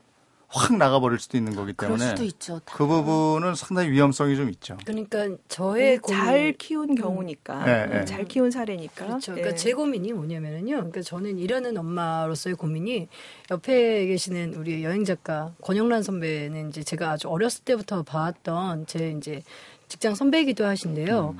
확 0.50 0.76
나가버릴 0.76 1.18
수도 1.18 1.36
있는 1.36 1.54
거기 1.54 1.74
때문에 1.74 2.08
수도 2.08 2.24
있죠. 2.24 2.58
다. 2.60 2.74
그 2.74 2.86
부분은 2.86 3.54
상당히 3.54 3.90
위험성이 3.90 4.34
좀 4.34 4.48
있죠. 4.48 4.78
그러니까 4.86 5.28
저의 5.48 5.98
고민, 5.98 6.18
잘 6.18 6.52
키운 6.54 6.94
경우니까 6.94 7.64
네, 7.66 7.86
네. 7.86 8.04
잘 8.06 8.24
키운 8.24 8.50
사례니까 8.50 9.06
그렇죠. 9.06 9.32
예. 9.32 9.36
그러니까 9.36 9.56
제 9.56 9.74
고민이 9.74 10.14
뭐냐면은요. 10.14 10.76
그러니까 10.76 11.02
저는 11.02 11.38
일하는 11.38 11.76
엄마로서의 11.76 12.56
고민이 12.56 13.08
옆에 13.50 14.06
계시는 14.06 14.54
우리 14.54 14.82
여행 14.84 15.04
작가 15.04 15.52
권영란 15.60 16.02
선배는 16.02 16.70
이제 16.70 16.82
제가 16.82 17.10
아주 17.10 17.28
어렸을 17.28 17.64
때부터 17.64 18.02
봐왔던 18.02 18.86
제 18.86 19.14
이제 19.18 19.42
직장 19.88 20.14
선배이기도 20.14 20.64
하신데요. 20.64 21.36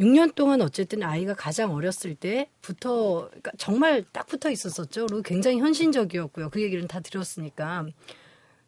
6년 0.00 0.34
동안 0.34 0.60
어쨌든 0.60 1.04
아이가 1.04 1.34
가장 1.34 1.72
어렸을 1.72 2.16
때부터 2.16 3.28
그러니까 3.28 3.52
정말 3.58 4.04
딱 4.10 4.26
붙어 4.26 4.50
있었었죠. 4.50 5.06
그리고 5.06 5.22
굉장히 5.22 5.60
현실적이었고요. 5.60 6.50
그 6.50 6.60
얘기는 6.60 6.84
다 6.88 6.98
들었으니까. 6.98 7.86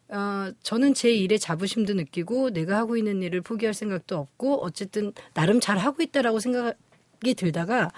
어, 0.09 0.51
저는 0.63 0.93
제 0.93 1.11
일에 1.11 1.37
자부심도 1.37 1.93
느끼고 1.93 2.51
내가 2.51 2.77
하고 2.77 2.95
있는 2.97 3.21
일을 3.23 3.41
포기할 3.41 3.73
생각도 3.73 4.17
없고 4.17 4.63
어쨌든 4.63 5.13
나름 5.33 5.59
잘 5.59 5.77
하고 5.77 6.01
있다라고 6.01 6.39
생각이 6.39 7.33
들다가 7.35 7.91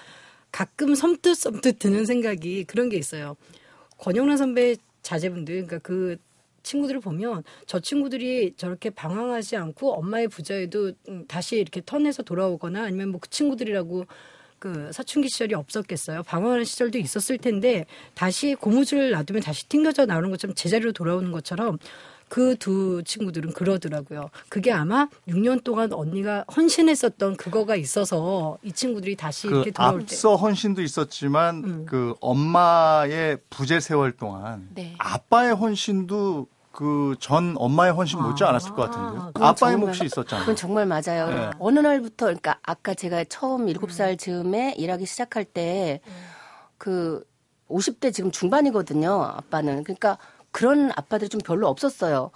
가끔 0.52 0.96
섬뜩 0.96 1.36
섬뜩 1.36 1.78
드는 1.80 2.06
생각이 2.06 2.64
그런 2.66 2.90
게 2.90 2.98
있어요. 2.98 3.36
권영란 4.00 4.38
선배 4.38 4.76
자제분들 5.04 5.68
그러니까 5.68 5.80
그 5.80 6.18
친구들을 6.64 7.00
보면 7.02 7.44
저 7.68 7.80
친구들이 7.80 8.54
저렇게 8.58 8.90
방황하지 8.90 9.56
않고 9.58 9.94
엄마의 9.94 10.28
부자에도 10.28 10.92
음, 11.10 11.26
다시 11.28 11.58
이렇게 11.58 11.82
턴해서 11.86 12.24
돌아오거나 12.24 12.84
아니면 12.84 13.10
뭐 13.10 13.20
그 13.22 13.30
친구들이라고 13.30 14.06
그 14.60 14.92
사춘기 14.92 15.30
시절이 15.30 15.56
없었겠어요. 15.56 16.24
방황하는 16.24 16.66
시절도 16.66 16.98
있었을 16.98 17.38
텐데 17.38 17.86
다시 18.14 18.56
고무줄을 18.56 19.12
놔두면 19.12 19.42
다시 19.42 19.68
튕겨져 19.68 20.06
나오는 20.06 20.30
것처럼 20.30 20.54
제자리로 20.56 20.92
돌아오는 20.92 21.32
것처럼 21.32 21.80
그두 22.28 23.02
친구들은 23.04 23.54
그러더라고요. 23.54 24.30
그게 24.50 24.72
아마 24.72 25.10
6년 25.28 25.64
동안 25.64 25.92
언니가 25.92 26.46
헌신했었던 26.56 27.38
그거가 27.38 27.76
있어서 27.76 28.58
이 28.62 28.72
친구들이 28.72 29.16
다시 29.16 29.48
그 29.48 29.56
이렇게 29.56 29.72
돌아올 29.72 30.00
때 30.02 30.16
앞서 30.16 30.36
헌신도 30.36 30.82
있었지만 30.82 31.64
음. 31.64 31.86
그 31.88 32.14
엄마의 32.22 33.40
부재 33.50 33.80
세월 33.80 34.12
동안 34.12 34.70
네. 34.76 34.94
아빠의 35.00 35.56
헌신도 35.56 36.48
그 36.80 37.14
전 37.20 37.56
엄마의 37.58 37.92
헌신 37.92 38.22
못지 38.22 38.46
않았을 38.46 38.74
것 38.74 38.84
아, 38.84 38.90
같은데요. 38.90 39.32
아 39.36 39.54
빠의 39.54 39.56
정말- 39.74 39.80
몫이 39.80 40.06
있었잖아요. 40.06 40.46
그건 40.46 40.56
정말 40.56 40.86
맞아요. 40.86 41.28
네. 41.30 41.50
어느 41.60 41.80
날부터 41.80 42.28
그러니까 42.28 42.58
아까 42.64 42.94
제가 42.94 43.26
처음 43.26 43.66
7살 43.68 44.18
즈음에 44.18 44.74
일하기 44.78 45.06
시작할 45.06 45.44
때 45.44 46.00
그 46.78 47.22
50대 47.70 48.14
지금 48.14 48.32
중반이거든요. 48.32 49.22
아빠는. 49.22 49.84
그러니까 49.84 50.18
그런 50.52 50.92
아빠들이 50.96 51.28
좀 51.28 51.42
별로 51.42 51.68
없었어요. 51.68 52.32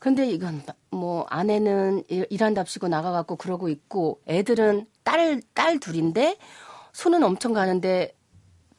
그런데 0.00 0.28
이건 0.28 0.62
뭐 0.90 1.24
아내는 1.30 2.02
일- 2.08 2.26
일한답시고 2.28 2.88
나가갖고 2.88 3.36
그러고 3.36 3.68
있고 3.68 4.20
애들은 4.26 4.86
딸, 5.04 5.40
딸 5.54 5.78
둘인데 5.78 6.36
손은 6.92 7.22
엄청 7.22 7.52
가는데 7.52 8.12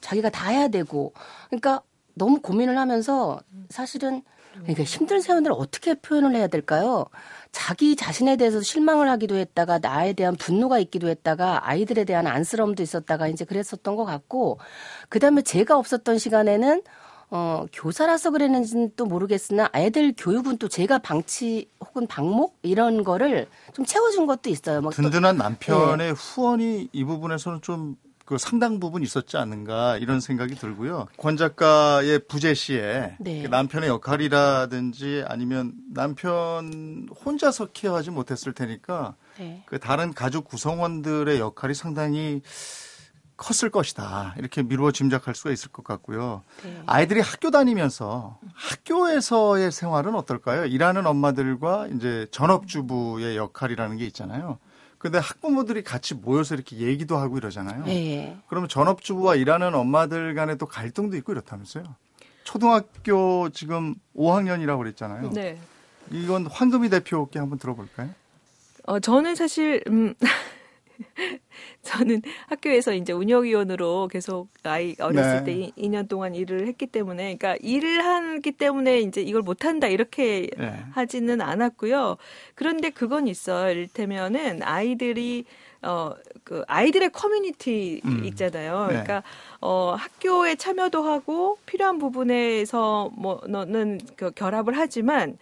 자기가 0.01 0.29
다 0.29 0.49
해야 0.49 0.67
되고 0.67 1.13
그러니까 1.47 1.81
너무 2.13 2.41
고민을 2.41 2.77
하면서 2.77 3.39
사실은 3.69 4.23
그러니까 4.61 4.83
힘든 4.83 5.21
세월을 5.21 5.51
어떻게 5.51 5.93
표현을 5.95 6.35
해야 6.35 6.47
될까요? 6.47 7.05
자기 7.51 7.95
자신에 7.95 8.35
대해서 8.35 8.61
실망을 8.61 9.09
하기도 9.09 9.35
했다가 9.35 9.79
나에 9.79 10.13
대한 10.13 10.35
분노가 10.35 10.79
있기도 10.79 11.07
했다가 11.07 11.67
아이들에 11.67 12.03
대한 12.03 12.27
안쓰러움도 12.27 12.83
있었다가 12.83 13.27
이제 13.27 13.45
그랬었던 13.45 13.95
것 13.95 14.05
같고 14.05 14.59
그다음에 15.09 15.41
제가 15.41 15.77
없었던 15.77 16.17
시간에는 16.19 16.81
어 17.29 17.65
교사라서 17.73 18.31
그랬는지는 18.31 18.91
또 18.95 19.05
모르겠으나 19.05 19.69
애들 19.75 20.13
교육은 20.17 20.57
또 20.59 20.69
제가 20.69 20.99
방치 20.99 21.69
혹은 21.81 22.07
방목 22.07 22.57
이런 22.61 23.03
거를 23.03 23.47
좀 23.73 23.83
채워준 23.85 24.27
것도 24.27 24.49
있어요. 24.49 24.79
막 24.81 24.93
또- 24.95 25.01
든든한 25.01 25.35
네. 25.37 25.43
남편의 25.43 26.13
후원이 26.13 26.89
이 26.93 27.03
부분에서는 27.03 27.61
좀 27.61 27.95
그 28.27 28.37
상당 28.37 28.81
부분 28.81 29.03
있었지 29.03 29.37
않는가 29.37 29.95
이런 29.99 30.19
생각이 30.19 30.55
들고요. 30.55 31.07
권 31.15 31.37
작가의 31.37 32.19
부재 32.27 32.53
시에 32.53 33.15
네. 33.19 33.41
그 33.41 33.47
남편의 33.47 33.87
역할이라든지 33.87 35.23
아니면 35.25 35.71
남편 35.93 37.07
혼자서 37.23 37.67
케어하지 37.67 38.11
못했을 38.11 38.51
테니까 38.51 39.15
네. 39.39 39.63
그 39.65 39.79
다른 39.79 40.13
가족 40.13 40.43
구성원들의 40.43 41.39
역할이 41.39 41.73
상당히 41.73 42.41
컸을 43.37 43.71
것이다. 43.71 44.35
이렇게 44.37 44.61
미루어 44.61 44.91
짐작할 44.91 45.33
수가 45.33 45.51
있을 45.51 45.71
것 45.71 45.85
같고요. 45.85 46.43
네. 46.65 46.83
아이들이 46.85 47.21
학교 47.21 47.49
다니면서 47.49 48.39
학교에서의 48.55 49.71
생활은 49.71 50.15
어떨까요? 50.15 50.65
일하는 50.65 51.07
엄마들과 51.07 51.87
이제 51.95 52.27
전업주부의 52.31 53.37
역할이라는 53.37 53.95
게 53.95 54.05
있잖아요. 54.07 54.59
근데 54.97 55.19
학부모들이 55.19 55.83
같이 55.83 56.15
모여서 56.15 56.55
이렇게 56.55 56.77
얘기도 56.77 57.17
하고 57.17 57.37
이러잖아요. 57.37 57.85
네. 57.85 58.37
그러면 58.47 58.67
전업주부와 58.67 59.35
일하는 59.35 59.75
엄마들 59.75 60.33
간에 60.33 60.55
또 60.55 60.65
갈등도 60.65 61.15
있고 61.17 61.33
이렇다면서요. 61.33 61.83
초등학교 62.43 63.49
지금 63.49 63.95
5학년이라고 64.15 64.77
그랬잖아요. 64.79 65.31
네. 65.31 65.59
이건 66.11 66.47
황금희 66.47 66.89
대표께 66.89 67.39
한번 67.39 67.59
들어볼까요? 67.59 68.09
어, 68.85 68.99
저는 68.99 69.35
사실, 69.35 69.83
음, 69.87 70.13
저는 71.81 72.21
학교에서 72.47 72.93
이제 72.93 73.13
운영위원으로 73.13 74.07
계속 74.09 74.49
아이 74.63 74.95
어렸을 74.99 75.43
네. 75.43 75.43
때 75.43 75.51
이- 75.53 75.71
2년 75.89 76.07
동안 76.09 76.35
일을 76.35 76.67
했기 76.67 76.87
때문에, 76.87 77.35
그러니까 77.37 77.55
일을 77.61 78.03
하기 78.03 78.51
때문에 78.53 78.99
이제 79.01 79.21
이걸 79.21 79.41
못한다 79.41 79.87
이렇게 79.87 80.49
네. 80.57 80.73
하지는 80.91 81.41
않았고요. 81.41 82.17
그런데 82.55 82.89
그건 82.89 83.27
있어요. 83.27 83.71
이를테면은 83.71 84.63
아이들이 84.63 85.45
어, 85.83 86.11
그 86.43 86.63
아이들의 86.67 87.11
커뮤니티 87.11 88.01
음. 88.03 88.25
있잖아요. 88.25 88.81
네. 88.87 88.87
그러니까 88.87 89.23
어, 89.61 89.95
학교에 89.97 90.55
참여도 90.55 91.03
하고 91.03 91.57
필요한 91.67 91.99
부분에서 91.99 93.11
뭐 93.15 93.41
너는 93.47 93.99
그 94.15 94.31
결합을 94.31 94.75
하지만 94.77 95.37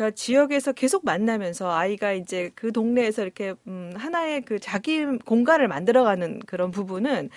그 0.00 0.14
지역에서 0.14 0.72
계속 0.72 1.04
만나면서 1.04 1.70
아이가 1.70 2.12
이제 2.12 2.50
그 2.54 2.72
동네에서 2.72 3.20
이렇게 3.22 3.52
음 3.66 3.92
하나의 3.94 4.40
그 4.46 4.58
자기 4.58 5.04
공간을 5.04 5.68
만들어가는 5.68 6.40
그런 6.46 6.70
부분은 6.70 7.28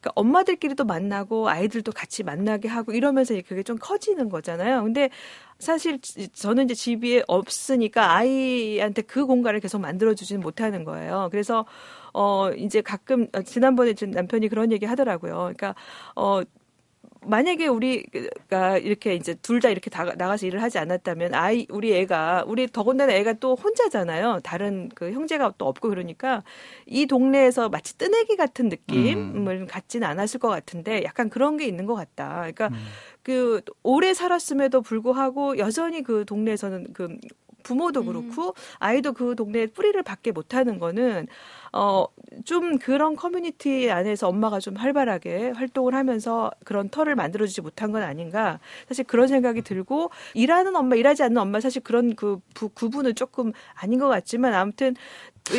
그러니까 0.00 0.12
엄마들끼리도 0.16 0.84
만나고 0.84 1.48
아이들도 1.48 1.92
같이 1.92 2.22
만나게 2.22 2.68
하고 2.68 2.92
이러면서 2.92 3.34
그게 3.48 3.62
좀 3.62 3.78
커지는 3.80 4.28
거잖아요. 4.28 4.82
근데 4.82 5.08
사실 5.58 5.98
지- 6.02 6.28
저는 6.28 6.64
이제 6.64 6.74
집이 6.74 7.22
없으니까 7.26 8.14
아이한테 8.14 9.00
그 9.02 9.24
공간을 9.24 9.60
계속 9.60 9.80
만들어주지는 9.80 10.42
못하는 10.42 10.84
거예요. 10.84 11.28
그래서 11.30 11.64
어 12.12 12.50
이제 12.52 12.82
가끔 12.82 13.28
어, 13.32 13.40
지난번에 13.40 13.94
좀 13.94 14.10
남편이 14.10 14.48
그런 14.48 14.72
얘기 14.72 14.84
하더라고요. 14.84 15.32
그러니까 15.36 15.74
어 16.16 16.42
만약에 17.22 17.66
우리가 17.66 18.78
이렇게 18.78 19.14
이제 19.14 19.34
둘 19.34 19.60
다 19.60 19.68
이렇게 19.68 19.90
다 19.90 20.04
나가서 20.04 20.46
일을 20.46 20.62
하지 20.62 20.78
않았다면 20.78 21.34
아이 21.34 21.66
우리 21.68 21.94
애가 21.94 22.44
우리 22.46 22.66
더군다나 22.66 23.12
애가 23.12 23.34
또 23.34 23.54
혼자잖아요. 23.54 24.40
다른 24.42 24.88
그 24.94 25.12
형제가 25.12 25.52
또 25.58 25.66
없고 25.66 25.90
그러니까 25.90 26.42
이 26.86 27.06
동네에서 27.06 27.68
마치 27.68 27.98
뜨내기 27.98 28.36
같은 28.36 28.70
느낌을 28.70 29.66
갖지는 29.66 30.08
않았을 30.08 30.40
것 30.40 30.48
같은데 30.48 31.04
약간 31.04 31.28
그런 31.28 31.56
게 31.58 31.66
있는 31.66 31.84
것 31.86 31.94
같다. 31.94 32.50
그러니까 32.50 32.70
그 33.22 33.60
오래 33.82 34.14
살았음에도 34.14 34.80
불구하고 34.80 35.58
여전히 35.58 36.02
그 36.02 36.24
동네에서는 36.24 36.94
그 36.94 37.18
부모도 37.62 38.04
그렇고 38.04 38.54
아이도 38.78 39.12
그 39.12 39.34
동네에 39.34 39.66
뿌리를 39.68 40.00
받게 40.02 40.32
못하는 40.32 40.78
거는 40.78 41.26
어 41.72 42.06
좀 42.44 42.78
그런 42.78 43.16
커뮤니티 43.16 43.90
안에서 43.90 44.28
엄마가 44.28 44.60
좀 44.60 44.76
활발하게 44.76 45.50
활동을 45.50 45.94
하면서 45.94 46.50
그런 46.64 46.88
터를 46.88 47.14
만들어주지 47.14 47.60
못한 47.60 47.92
건 47.92 48.02
아닌가 48.02 48.60
사실 48.88 49.04
그런 49.04 49.28
생각이 49.28 49.62
들고 49.62 50.10
일하는 50.34 50.76
엄마 50.76 50.96
일하지 50.96 51.22
않는 51.24 51.38
엄마 51.38 51.60
사실 51.60 51.82
그런 51.82 52.14
그 52.14 52.40
부, 52.54 52.68
구분은 52.68 53.14
조금 53.14 53.52
아닌 53.74 53.98
것 53.98 54.08
같지만 54.08 54.54
아무튼 54.54 54.94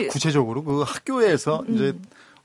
구체적으로 0.10 0.63
그 0.63 0.81
학교에서 0.81 1.63
음. 1.67 1.75
이제 1.75 1.93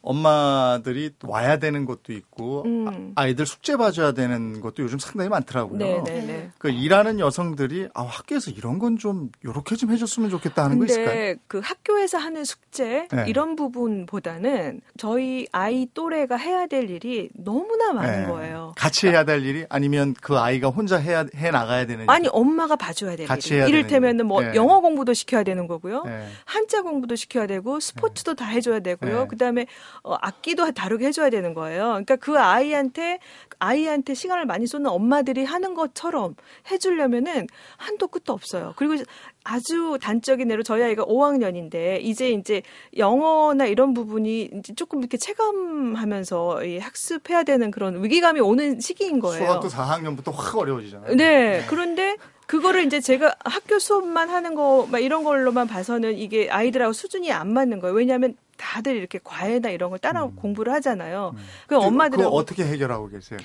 엄마들이 0.06 1.10
와야 1.24 1.58
되는 1.58 1.84
것도 1.84 2.12
있고 2.12 2.62
음. 2.64 3.12
아- 3.16 3.22
아이들 3.22 3.44
숙제 3.46 3.76
봐줘야 3.76 4.12
되는 4.12 4.60
것도 4.60 4.82
요즘 4.82 4.98
상당히 4.98 5.28
많더라고요. 5.28 5.78
네네네. 5.78 6.50
그 6.58 6.70
일하는 6.70 7.18
여성들이 7.20 7.88
아 7.94 8.02
학교에서 8.02 8.50
이런 8.50 8.78
건 8.78 8.96
좀 8.96 9.30
요렇게 9.44 9.76
좀 9.76 9.90
해줬으면 9.90 10.30
좋겠다 10.30 10.64
하는 10.64 10.78
거 10.78 10.86
있을까요? 10.86 11.34
그 11.48 11.60
학교에서 11.62 12.16
하는 12.16 12.44
숙제 12.44 13.08
네. 13.12 13.24
이런 13.28 13.54
부분보다는 13.56 14.80
저희 14.96 15.46
아이 15.52 15.86
또래가 15.92 16.36
해야 16.36 16.66
될 16.66 16.88
일이 16.88 17.28
너무나 17.34 17.92
많은 17.92 18.22
네. 18.22 18.26
거예요. 18.28 18.72
같이 18.76 19.08
해야 19.08 19.24
될 19.24 19.44
일이 19.44 19.66
아니면 19.68 20.14
그 20.22 20.38
아이가 20.38 20.68
혼자 20.68 20.96
해야 20.96 21.26
해 21.34 21.50
나가야 21.50 21.84
되는 21.86 22.08
아니 22.08 22.26
엄마가 22.28 22.76
봐줘야 22.76 23.16
될 23.16 23.26
같이 23.26 23.50
일이. 23.50 23.58
해야 23.58 23.66
이를테면은 23.66 24.26
뭐 24.26 24.40
일. 24.40 24.52
네. 24.52 24.54
영어 24.56 24.80
공부도 24.80 25.12
시켜야 25.12 25.42
되는 25.42 25.66
거고요. 25.66 26.04
네. 26.04 26.26
한자 26.46 26.80
공부도 26.80 27.16
시켜야 27.16 27.46
되고 27.46 27.78
스포츠도 27.78 28.34
다 28.34 28.46
해줘야 28.46 28.80
되고요. 28.80 29.20
네. 29.22 29.26
그다음에 29.28 29.66
어, 30.02 30.14
악기도 30.20 30.70
다르게 30.72 31.06
해줘야 31.06 31.30
되는 31.30 31.54
거예요. 31.54 31.84
그러니까 31.88 32.16
그 32.16 32.38
아이한테 32.38 33.18
아이한테 33.58 34.14
시간을 34.14 34.46
많이 34.46 34.66
쏟는 34.66 34.90
엄마들이 34.90 35.44
하는 35.44 35.74
것처럼 35.74 36.34
해주려면은 36.70 37.46
한도 37.76 38.08
끝도 38.08 38.32
없어요. 38.32 38.74
그리고 38.76 39.02
아주 39.44 39.98
단적인 40.00 40.50
예로 40.50 40.62
저희 40.62 40.82
아이가 40.82 41.04
5학년인데 41.04 42.00
이제 42.02 42.30
이제 42.30 42.62
영어나 42.96 43.66
이런 43.66 43.94
부분이 43.94 44.50
이제 44.58 44.74
조금 44.74 45.00
이렇게 45.00 45.16
체감하면서 45.16 46.64
이 46.64 46.78
학습해야 46.78 47.44
되는 47.44 47.70
그런 47.70 48.02
위기감이 48.02 48.40
오는 48.40 48.80
시기인 48.80 49.20
거예요. 49.20 49.44
수학도 49.44 49.68
4학년부터 49.68 50.32
확 50.34 50.56
어려워지잖아요. 50.56 51.16
네. 51.16 51.64
그런데 51.68 52.16
그거를 52.46 52.84
이제 52.84 53.00
제가 53.00 53.34
학교 53.44 53.78
수업만 53.78 54.30
하는 54.30 54.54
거, 54.54 54.86
막 54.90 55.00
이런 55.00 55.24
걸로만 55.24 55.66
봐서는 55.66 56.16
이게 56.16 56.48
아이들하고 56.48 56.92
수준이 56.92 57.32
안 57.32 57.52
맞는 57.52 57.80
거예요. 57.80 57.94
왜냐하면 57.94 58.36
다들 58.56 58.96
이렇게 58.96 59.18
과외나 59.22 59.70
이런 59.70 59.90
걸 59.90 59.98
따라 59.98 60.26
공부를 60.26 60.72
하잖아요. 60.74 61.34
그 61.66 61.76
엄마들은 61.76 62.24
그거 62.24 62.34
어떻게 62.34 62.64
해결하고 62.64 63.08
계세요? 63.08 63.38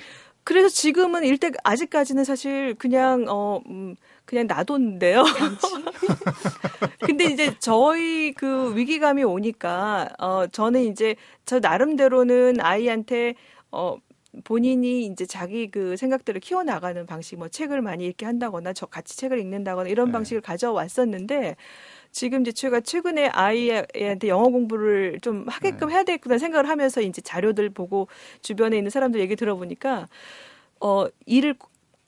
그래서 0.44 0.68
지금은 0.68 1.24
일대 1.24 1.52
아직까지는 1.62 2.24
사실 2.24 2.74
그냥 2.74 3.26
어 3.28 3.60
음, 3.66 3.94
그냥 4.24 4.46
놔뒀는데요. 4.48 5.22
근데 7.00 7.24
이제 7.26 7.54
저희 7.60 8.32
그 8.32 8.76
위기감이 8.76 9.22
오니까 9.22 10.08
어 10.18 10.46
저는 10.48 10.82
이제 10.82 11.14
저 11.44 11.60
나름대로는 11.60 12.60
아이한테 12.60 13.34
어 13.70 13.98
본인이 14.44 15.04
이제 15.06 15.26
자기 15.26 15.70
그 15.70 15.96
생각들을 15.96 16.40
키워 16.40 16.62
나가는 16.62 17.04
방식 17.06 17.36
뭐 17.36 17.48
책을 17.48 17.82
많이 17.82 18.06
읽게 18.06 18.24
한다거나 18.24 18.72
저 18.72 18.86
같이 18.86 19.16
책을 19.16 19.38
읽는다거나 19.38 19.88
이런 19.88 20.06
네. 20.06 20.12
방식을 20.12 20.40
가져왔었는데 20.40 21.56
지금 22.12 22.42
이제 22.42 22.52
제가 22.52 22.80
최근에 22.80 23.28
아이한테 23.28 24.28
영어 24.28 24.44
공부를 24.44 25.18
좀 25.22 25.46
하게끔 25.48 25.88
네. 25.88 25.94
해야 25.94 26.04
되겠구나 26.04 26.38
생각을 26.38 26.68
하면서 26.68 27.00
이제 27.00 27.20
자료들 27.22 27.70
보고 27.70 28.06
주변에 28.42 28.76
있는 28.76 28.90
사람들 28.90 29.18
얘기 29.20 29.34
들어보니까 29.34 30.08
어 30.80 31.06
일을 31.26 31.56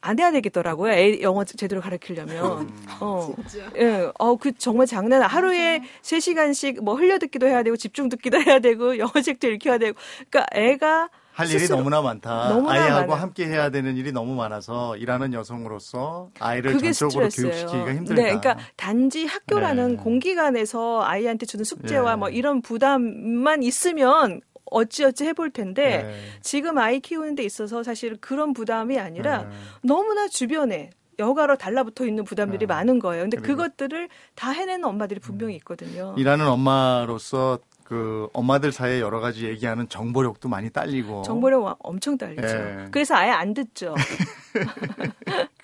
안 0.03 0.19
해야 0.19 0.31
되겠더라고요. 0.33 0.93
애 0.93 1.23
영어 1.23 1.45
제대로 1.45 1.81
가르치려면. 1.81 2.71
어. 3.01 3.35
진짜. 3.49 3.71
예. 3.79 4.11
어, 4.19 4.37
그 4.37 4.53
정말 4.59 4.87
장난 4.87 5.23
하루에 5.23 5.81
세시간씩뭐 6.03 6.95
흘려 6.97 7.19
듣기도 7.19 7.47
해야 7.47 7.63
되고 7.63 7.75
집중 7.79 8.11
듣기도 8.11 8.37
해야 8.45 8.59
되고 8.59 8.99
영어 8.99 9.11
책도 9.23 9.49
읽혀야 9.53 9.79
되고. 9.79 9.99
그러니까 10.29 10.47
애가 10.53 11.09
할 11.35 11.51
일이 11.51 11.67
너무나 11.67 12.01
많다. 12.01 12.49
너무나 12.51 12.73
아이하고 12.73 13.07
많아요. 13.09 13.15
함께 13.23 13.47
해야 13.47 13.69
되는 13.71 13.97
일이 13.97 14.13
너무 14.13 14.37
많아서 14.37 14.97
일하는 14.97 15.33
여성으로서 15.33 16.31
아이를 16.39 16.79
전적으로 16.79 17.29
스트레스예요. 17.29 17.51
교육시키기가 17.67 17.95
힘들다. 17.95 18.15
네, 18.23 18.39
그러니까 18.39 18.57
단지 18.77 19.27
학교라는 19.27 19.97
네. 19.97 19.97
공기관에서 19.97 21.03
아이한테 21.03 21.45
주는 21.47 21.65
숙제와 21.65 22.13
네. 22.13 22.17
뭐 22.17 22.29
이런 22.29 22.63
부담만 22.63 23.65
있으면 23.65 24.43
어찌어찌 24.67 25.25
해볼 25.25 25.51
텐데 25.51 26.05
네. 26.05 26.15
지금 26.41 26.79
아이 26.79 27.01
키우는 27.01 27.35
데 27.35 27.43
있어서 27.43 27.83
사실 27.83 28.17
그런 28.21 28.53
부담이 28.53 28.99
아니라 29.01 29.43
네. 29.43 29.49
너무나 29.83 30.29
주변에 30.29 30.91
여가로 31.19 31.57
달라붙어 31.57 32.07
있는 32.07 32.23
부담들이 32.25 32.61
네. 32.61 32.67
많은 32.67 33.01
거예요. 33.01 33.25
근데 33.25 33.37
그리고- 33.39 33.63
그것들을 33.63 34.09
다 34.37 34.51
해내는 34.53 34.85
엄마들이 34.85 35.19
분명히 35.21 35.57
있거든요. 35.57 36.15
일하는 36.17 36.47
엄마로서 36.47 37.59
그 37.85 38.29
엄마들 38.33 38.73
사이에 38.73 39.01
여러 39.01 39.21
가지 39.21 39.45
얘기하는 39.47 39.89
정보력도 39.89 40.49
많이 40.49 40.71
딸리고 40.71 41.23
정보력 41.23 41.63
와- 41.63 41.77
엄청 41.81 42.17
딸리죠. 42.17 42.47
예. 42.47 42.89
그래서 42.91 43.15
아예 43.15 43.31
안 43.31 43.53
듣죠. 43.55 43.95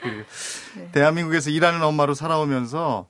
그 0.00 0.24
네. 0.76 0.90
대한민국에서 0.92 1.50
일하는 1.50 1.82
엄마로 1.82 2.14
살아오면서 2.14 3.08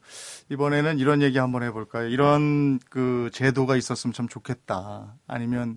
이번에는 0.51 0.99
이런 0.99 1.23
얘기 1.23 1.39
한번 1.39 1.63
해볼까요? 1.63 2.09
이런 2.09 2.79
그 2.89 3.31
제도가 3.33 3.77
있었으면 3.77 4.13
참 4.13 4.29
좋겠다. 4.29 5.15
아니면 5.27 5.77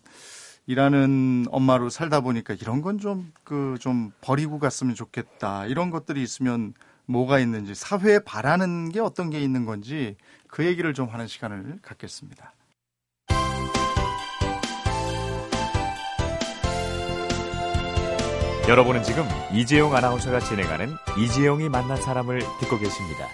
일하는 0.65 1.45
엄마로 1.51 1.89
살다 1.89 2.21
보니까 2.21 2.53
이런 2.59 2.81
건 2.81 2.97
좀 2.99 3.31
그 3.43 3.77
좀 3.79 4.11
버리고 4.21 4.59
갔으면 4.59 4.95
좋겠다. 4.95 5.65
이런 5.67 5.89
것들이 5.89 6.21
있으면 6.23 6.73
뭐가 7.05 7.39
있는지 7.39 7.75
사회에 7.75 8.19
바라는 8.19 8.89
게 8.89 9.00
어떤 9.00 9.29
게 9.29 9.41
있는 9.41 9.65
건지 9.65 10.15
그 10.48 10.65
얘기를 10.65 10.93
좀 10.93 11.09
하는 11.09 11.27
시간을 11.27 11.79
갖겠습니다. 11.81 12.53
여러분은 18.65 19.03
지금 19.03 19.25
이재용 19.51 19.93
아나운서가 19.93 20.39
진행하는 20.39 20.95
이재용이 21.19 21.67
만난 21.67 22.01
사람을 22.01 22.39
듣고 22.61 22.79
계십니다. 22.79 23.27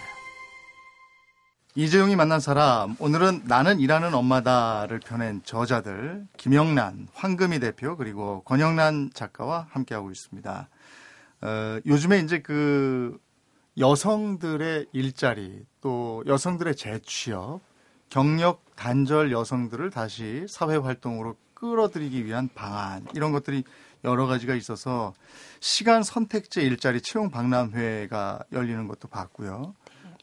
이재용이 1.75 2.15
만난 2.15 2.39
사람 2.39 2.95
오늘은 2.97 3.43
나는 3.45 3.79
일하는 3.79 4.15
엄마다를 4.15 4.99
펴낸 4.99 5.43
저자들 5.43 6.25
김영란, 6.35 7.09
황금희 7.13 7.59
대표 7.59 7.95
그리고 7.95 8.41
권영란 8.41 9.11
작가와 9.13 9.67
함께하고 9.69 10.09
있습니다. 10.09 10.67
어, 11.41 11.79
요즘에 11.85 12.19
이제 12.21 12.41
그 12.41 13.15
여성들의 13.77 14.87
일자리 14.93 15.63
또 15.79 16.23
여성들의 16.25 16.75
재취업, 16.75 17.61
경력 18.09 18.63
단절 18.75 19.31
여성들을 19.31 19.91
다시 19.91 20.47
사회 20.49 20.75
활동으로 20.75 21.35
끌어들이기 21.53 22.25
위한 22.25 22.49
방안 22.55 23.05
이런 23.13 23.31
것들이 23.31 23.63
여러 24.03 24.27
가지가 24.27 24.55
있어서 24.55 25.13
시간 25.59 26.03
선택제 26.03 26.61
일자리 26.61 27.01
채용 27.01 27.29
박람회가 27.29 28.43
열리는 28.53 28.87
것도 28.87 29.07
봤고요. 29.07 29.73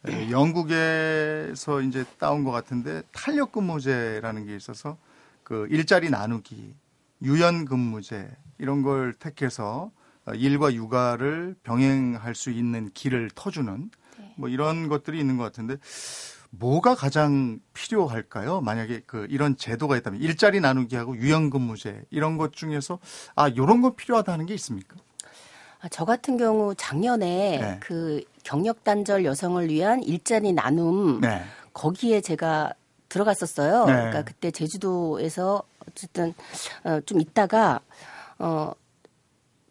에, 0.09 0.31
영국에서 0.31 1.81
이제 1.83 2.05
따온 2.19 2.45
것 2.45 2.53
같은데 2.53 3.03
탄력 3.13 3.53
근무제라는 3.53 4.47
게 4.47 4.57
있어서 4.57 4.97
그 5.43 5.67
일자리 5.71 6.11
나누기, 6.11 6.75
유연 7.23 7.65
근무제 7.65 8.31
이런 8.59 8.83
걸 8.83 9.13
택해서 9.13 9.91
어, 10.27 10.33
일과 10.35 10.73
육아를 10.73 11.57
병행할 11.63 12.35
수 12.35 12.51
있는 12.51 12.91
길을 12.93 13.31
터주는 13.35 13.91
뭐 14.37 14.49
이런 14.49 14.89
것들이 14.89 15.19
있는 15.19 15.37
것 15.37 15.45
같은데 15.45 15.77
뭐가 16.51 16.95
가장 16.95 17.61
필요할까요? 17.75 18.61
만약에 18.61 19.03
그 19.07 19.27
이런 19.31 19.57
제도가 19.57 19.97
있다면 19.97 20.21
일자리 20.21 20.61
나누기하고 20.61 21.17
유연 21.17 21.51
근무제 21.51 22.05
이런 22.11 22.37
것 22.39 22.53
중에서 22.53 22.99
아 23.35 23.49
이런 23.49 23.83
거 23.83 23.95
필요하다는 23.95 24.47
게 24.47 24.55
있습니까? 24.55 24.97
아, 25.81 25.89
저 25.89 26.05
같은 26.05 26.37
경우 26.37 26.75
작년에 26.75 27.59
네. 27.59 27.77
그 27.81 28.23
경력 28.43 28.85
단절 28.85 29.25
여성을 29.25 29.69
위한 29.69 30.03
일자리 30.03 30.53
나눔 30.53 31.21
네. 31.21 31.43
거기에 31.73 32.21
제가 32.21 32.73
들어갔었어요. 33.09 33.85
네. 33.87 33.93
그러니까 33.93 34.23
그때 34.25 34.51
제주도에서 34.51 35.63
어쨌든 35.89 36.35
어, 36.85 37.01
좀 37.07 37.21
있다가 37.21 37.81
어. 38.39 38.73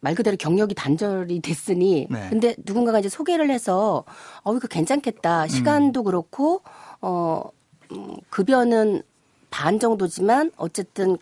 말 0.06 0.14
그대로 0.14 0.38
경력이 0.38 0.76
단절이 0.76 1.40
됐으니 1.40 2.06
네. 2.12 2.28
근데 2.30 2.56
누군가가 2.64 3.00
이제 3.00 3.10
소개를 3.10 3.50
해서 3.50 4.04
어 4.44 4.56
이거 4.56 4.68
괜찮겠다 4.68 5.48
시간도 5.48 6.04
그렇고 6.04 6.62
어 7.02 7.42
음, 7.92 8.16
급여는 8.30 9.02
반 9.50 9.80
정도지만 9.80 10.52
어쨌든 10.58 11.18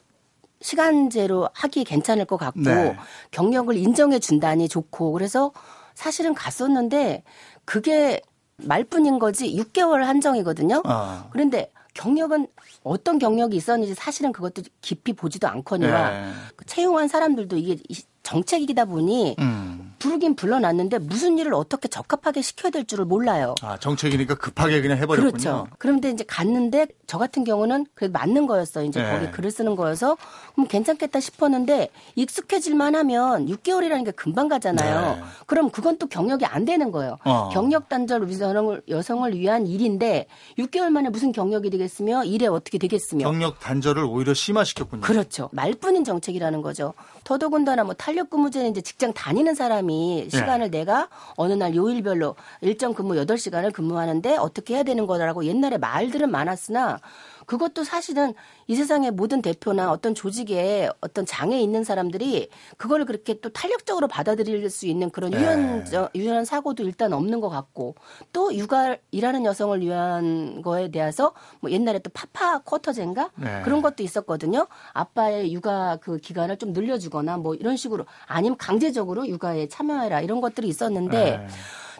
시간제로 0.60 1.48
하기 1.54 1.86
괜찮을 1.86 2.26
것 2.26 2.36
같고 2.36 2.60
네. 2.60 2.98
경력을 3.32 3.74
인정해 3.78 4.20
준다니 4.20 4.68
좋고 4.68 5.14
그래서 5.14 5.54
사실은 5.96 6.34
갔었는데 6.34 7.24
그게 7.64 8.22
말뿐인 8.58 9.18
거지 9.18 9.56
6개월 9.56 10.04
한정이거든요. 10.04 10.82
아. 10.84 11.28
그런데 11.32 11.72
경력은 11.94 12.48
어떤 12.84 13.18
경력이 13.18 13.56
있었는지 13.56 13.94
사실은 13.94 14.34
그것도 14.34 14.64
깊이 14.82 15.14
보지도 15.14 15.48
않거니와 15.48 16.10
네. 16.10 16.32
그 16.58 16.66
채용한 16.66 17.08
사람들도 17.08 17.56
이게 17.56 17.78
이- 17.88 18.04
정책이다 18.24 18.86
보니 18.86 19.36
음. 19.40 19.94
부르긴 20.00 20.36
불러놨는데 20.36 21.00
무슨 21.00 21.38
일을 21.38 21.54
어떻게 21.54 21.88
적합하게 21.88 22.42
시켜야 22.42 22.72
될 22.72 22.86
줄을 22.86 23.06
몰라요. 23.06 23.56
아, 23.62 23.78
정책이니까 23.78 24.36
급하게 24.36 24.82
그냥 24.82 24.98
해버렸군요. 24.98 25.32
그렇죠. 25.32 25.68
그런데 25.78 26.10
이제 26.10 26.26
갔는데 26.28 26.88
저 27.08 27.18
같은 27.18 27.44
경우는 27.46 27.86
그래도 27.94 28.12
맞는 28.12 28.48
거였어. 28.48 28.84
이제 28.84 29.02
네. 29.02 29.12
거기 29.12 29.32
글을 29.32 29.52
쓰는 29.52 29.76
거여서 29.76 30.18
그럼 30.56 30.68
괜찮겠다 30.68 31.20
싶었는데 31.22 31.90
익숙해질만 32.16 32.96
하면 32.96 33.48
6개월이라는 33.48 34.04
게 34.04 34.12
금방 34.12 34.50
가잖아요. 34.50 35.16
네. 35.16 35.24
그럼 35.46 35.70
그건 35.70 35.98
또 35.98 36.08
경력이 36.08 36.46
안 36.46 36.66
되는 36.66 36.92
거예요. 36.92 37.18
어. 37.24 37.50
경력 37.54 37.88
단절 37.88 38.30
여성을, 38.30 38.82
여성을 38.90 39.38
위한 39.38 39.68
일인데 39.68 40.28
6개월 40.58 40.90
만에 40.90 41.10
무슨 41.10 41.32
경력이 41.32 41.70
되겠으며 41.70 42.26
일에 42.26 42.48
어떻게 42.48 42.78
되겠으며 42.78 43.24
경력 43.24 43.60
단절을 43.60 44.04
오히려 44.04 44.34
심화시켰군요. 44.34 45.02
그렇죠. 45.02 45.50
말뿐인 45.54 46.04
정책이라는 46.04 46.62
거죠. 46.62 46.94
더더군다나 47.24 47.84
뭐 47.84 47.94
탄력 47.94 48.30
근무제는 48.30 48.72
이제 48.72 48.82
직장 48.82 49.14
다니는 49.14 49.56
사람이 49.56 50.28
네. 50.30 50.30
시간을 50.30 50.72
내가 50.72 51.10
어느 51.36 51.54
날 51.54 51.76
요일별로 51.76 52.36
일정 52.62 52.94
근무 52.94 53.16
8시간을 53.16 53.72
근무하는데 53.72 54.38
어떻게 54.38 54.76
해야 54.76 54.84
되는 54.84 55.08
거라고 55.08 55.46
옛날에 55.46 55.78
말들은 55.78 56.30
많았으나 56.32 57.00
그것도 57.46 57.84
사실은 57.84 58.34
이 58.68 58.76
세상의 58.76 59.12
모든 59.12 59.42
대표나 59.42 59.92
어떤 59.92 60.16
조직에 60.16 60.90
어떤 61.02 61.26
장애 61.26 61.60
있는 61.60 61.84
사람들이 61.84 62.50
그걸 62.78 63.06
그렇게 63.06 63.40
또 63.40 63.50
탄력적으로 63.50 64.08
받아들일 64.08 64.70
수 64.70 64.88
있는 64.88 65.10
그런 65.10 65.32
네. 65.32 65.40
유연 65.40 65.86
유연한 66.16 66.46
사고도 66.46 66.84
일단 66.84 67.14
없는 67.14 67.42
것 67.42 67.50
같고 67.50 67.96
또 68.32 68.54
육아 68.56 68.98
일하는 69.12 69.46
여성을 69.46 69.80
위한 69.82 70.62
거에 70.62 70.90
대해서 70.90 71.34
뭐 71.60 71.72
옛날에 71.72 72.00
또 72.00 72.10
파파 72.14 72.60
쿼터제인가 72.60 73.32
네. 73.36 73.62
그런 73.64 73.82
것도 73.82 74.04
있었거든요. 74.04 74.68
아빠의 74.94 75.54
육아 75.54 75.98
그 75.98 76.18
기간을 76.18 76.58
좀 76.58 76.74
늘려주거나 76.74 77.38
뭐 77.38 77.56
이런 77.56 77.78
식으로 77.78 78.06
아니면 78.26 78.58
강제적으로 78.58 79.28
육아에 79.28 79.68
참여해라 79.68 80.22
이런 80.22 80.42
것들이 80.42 80.68
있었는데 80.68 81.38
네. 81.38 81.48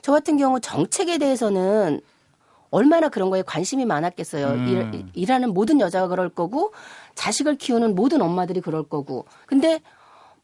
저 0.02 0.12
같은 0.12 0.38
경우 0.38 0.60
정책에 0.60 1.18
대해서는 1.18 2.02
얼마나 2.74 3.08
그런 3.10 3.30
거에 3.30 3.44
관심이 3.44 3.86
많았겠어요. 3.86 4.48
음. 4.48 4.68
일, 4.68 5.06
일하는 5.14 5.54
모든 5.54 5.80
여자가 5.80 6.08
그럴 6.08 6.28
거고 6.30 6.74
자식을 7.14 7.58
키우는 7.58 7.94
모든 7.94 8.22
엄마들이 8.22 8.62
그럴 8.62 8.82
거고. 8.82 9.26
근데 9.46 9.80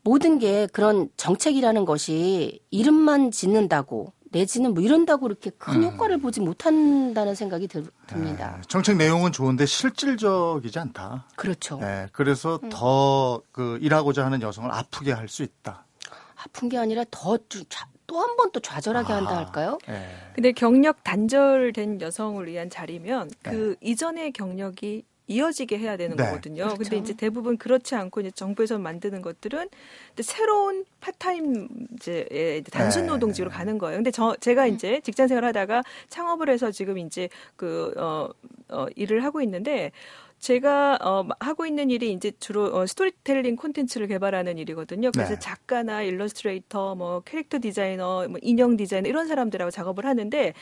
모든 0.03 0.37
게 0.37 0.67
그런 0.67 1.09
정책이라는 1.17 1.85
것이 1.85 2.61
이름만 2.69 3.31
짓는다고 3.31 4.13
내지는 4.31 4.75
뭐 4.75 4.83
이런다고 4.83 5.25
이렇게 5.25 5.49
큰 5.49 5.81
음. 5.81 5.83
효과를 5.85 6.19
보지 6.19 6.39
못한다는 6.41 7.33
생각이 7.33 7.67
들, 7.67 7.83
듭니다. 8.05 8.57
네. 8.57 8.61
정책 8.67 8.97
내용은 8.97 9.31
좋은데 9.31 9.65
실질적이지 9.65 10.77
않다. 10.77 11.25
그렇죠. 11.35 11.79
네, 11.79 12.05
그래서 12.11 12.59
음. 12.61 12.69
더그 12.69 13.79
일하고자 13.81 14.23
하는 14.23 14.43
여성을 14.43 14.71
아프게 14.71 15.13
할 15.13 15.27
수 15.27 15.41
있다. 15.41 15.83
아픈 16.35 16.69
게 16.69 16.77
아니라 16.77 17.03
더 17.09 17.37
또 18.09 18.19
한 18.19 18.35
번 18.35 18.51
또 18.51 18.59
좌절하게 18.59 19.13
한다 19.13 19.31
아. 19.31 19.37
할까요? 19.45 19.77
네. 19.87 20.03
근데 20.33 20.51
경력 20.51 21.03
단절된 21.03 22.01
여성을 22.01 22.45
위한 22.47 22.69
자리면 22.69 23.29
네. 23.43 23.51
그 23.51 23.75
이전의 23.81 24.31
경력이 24.31 25.03
이어지게 25.27 25.77
해야 25.77 25.95
되는 25.95 26.17
네. 26.17 26.23
거거든요. 26.23 26.63
그렇죠. 26.63 26.77
근데 26.79 26.97
이제 26.97 27.13
대부분 27.13 27.55
그렇지 27.57 27.93
않고 27.93 28.21
이제 28.21 28.31
정부에서 28.31 28.79
만드는 28.79 29.21
것들은 29.21 29.69
이제 30.13 30.23
새로운 30.23 30.85
파트타임 31.01 31.67
이제 31.93 32.27
예, 32.31 32.57
이제 32.57 32.71
단순 32.71 33.03
네. 33.03 33.09
노동직으로 33.09 33.51
가는 33.51 33.77
거예요. 33.77 33.97
근데 33.99 34.09
저 34.09 34.35
제가 34.39 34.65
이제 34.65 34.99
직장 35.01 35.27
생활하다가 35.27 35.83
창업을 36.09 36.49
해서 36.49 36.71
지금 36.71 36.97
이제 36.97 37.29
그 37.55 37.93
어, 37.97 38.29
어, 38.69 38.87
일을 38.95 39.23
하고 39.23 39.39
있는데 39.43 39.91
제가 40.39 40.97
어, 41.01 41.27
하고 41.39 41.65
있는 41.65 41.89
일이 41.89 42.11
이제 42.13 42.31
주로 42.39 42.65
어, 42.75 42.85
스토리텔링 42.85 43.55
콘텐츠를 43.57 44.07
개발하는 44.07 44.57
일이거든요. 44.57 45.11
그래서 45.11 45.33
네. 45.33 45.39
작가나 45.39 46.01
일러스트레이터, 46.01 46.95
뭐 46.95 47.21
캐릭터 47.21 47.59
디자이너, 47.59 48.27
뭐 48.29 48.39
인형 48.41 48.77
디자이너 48.77 49.09
이런 49.09 49.27
사람들하고 49.27 49.69
작업을 49.71 50.05
하는데 50.05 50.53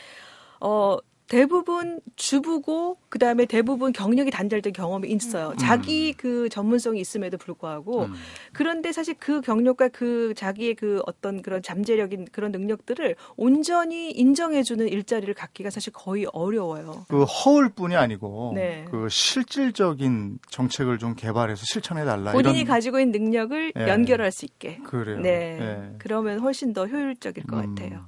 어 0.60 0.98
대부분 1.28 2.00
주부고 2.16 2.96
그다음에 3.10 3.44
대부분 3.44 3.92
경력이 3.92 4.30
단절된 4.30 4.72
경험이 4.72 5.10
있어요. 5.10 5.54
자기 5.58 6.14
그 6.14 6.48
전문성이 6.48 7.00
있음에도 7.00 7.36
불구하고 7.36 8.04
음. 8.04 8.14
그런데 8.52 8.92
사실 8.92 9.14
그 9.18 9.40
경력과 9.42 9.88
그 9.88 10.32
자기의 10.34 10.74
그 10.74 11.02
어떤 11.06 11.42
그런 11.42 11.62
잠재력인 11.62 12.26
그런 12.32 12.50
능력들을 12.50 13.14
온전히 13.36 14.10
인정해주는 14.10 14.88
일자리를 14.88 15.32
갖기가 15.34 15.70
사실 15.70 15.92
거의 15.92 16.26
어려워요. 16.32 17.04
그 17.08 17.24
허울뿐이 17.24 17.94
아니고 17.94 18.52
네. 18.54 18.86
그 18.90 19.08
실질적인 19.10 20.38
정책을 20.50 20.98
좀 20.98 21.14
개발해서 21.14 21.62
실천해 21.66 22.04
달라. 22.04 22.32
본인이 22.32 22.60
이런 22.60 22.68
가지고 22.68 23.00
있는 23.00 23.20
능력을 23.20 23.72
예. 23.78 23.88
연결할 23.88 24.32
수 24.32 24.46
있게. 24.46 24.78
그래요. 24.78 25.20
네. 25.20 25.58
예. 25.60 25.94
그러면 25.98 26.40
훨씬 26.40 26.72
더 26.72 26.86
효율적일 26.86 27.44
것 27.44 27.58
음. 27.58 27.74
같아요. 27.74 28.06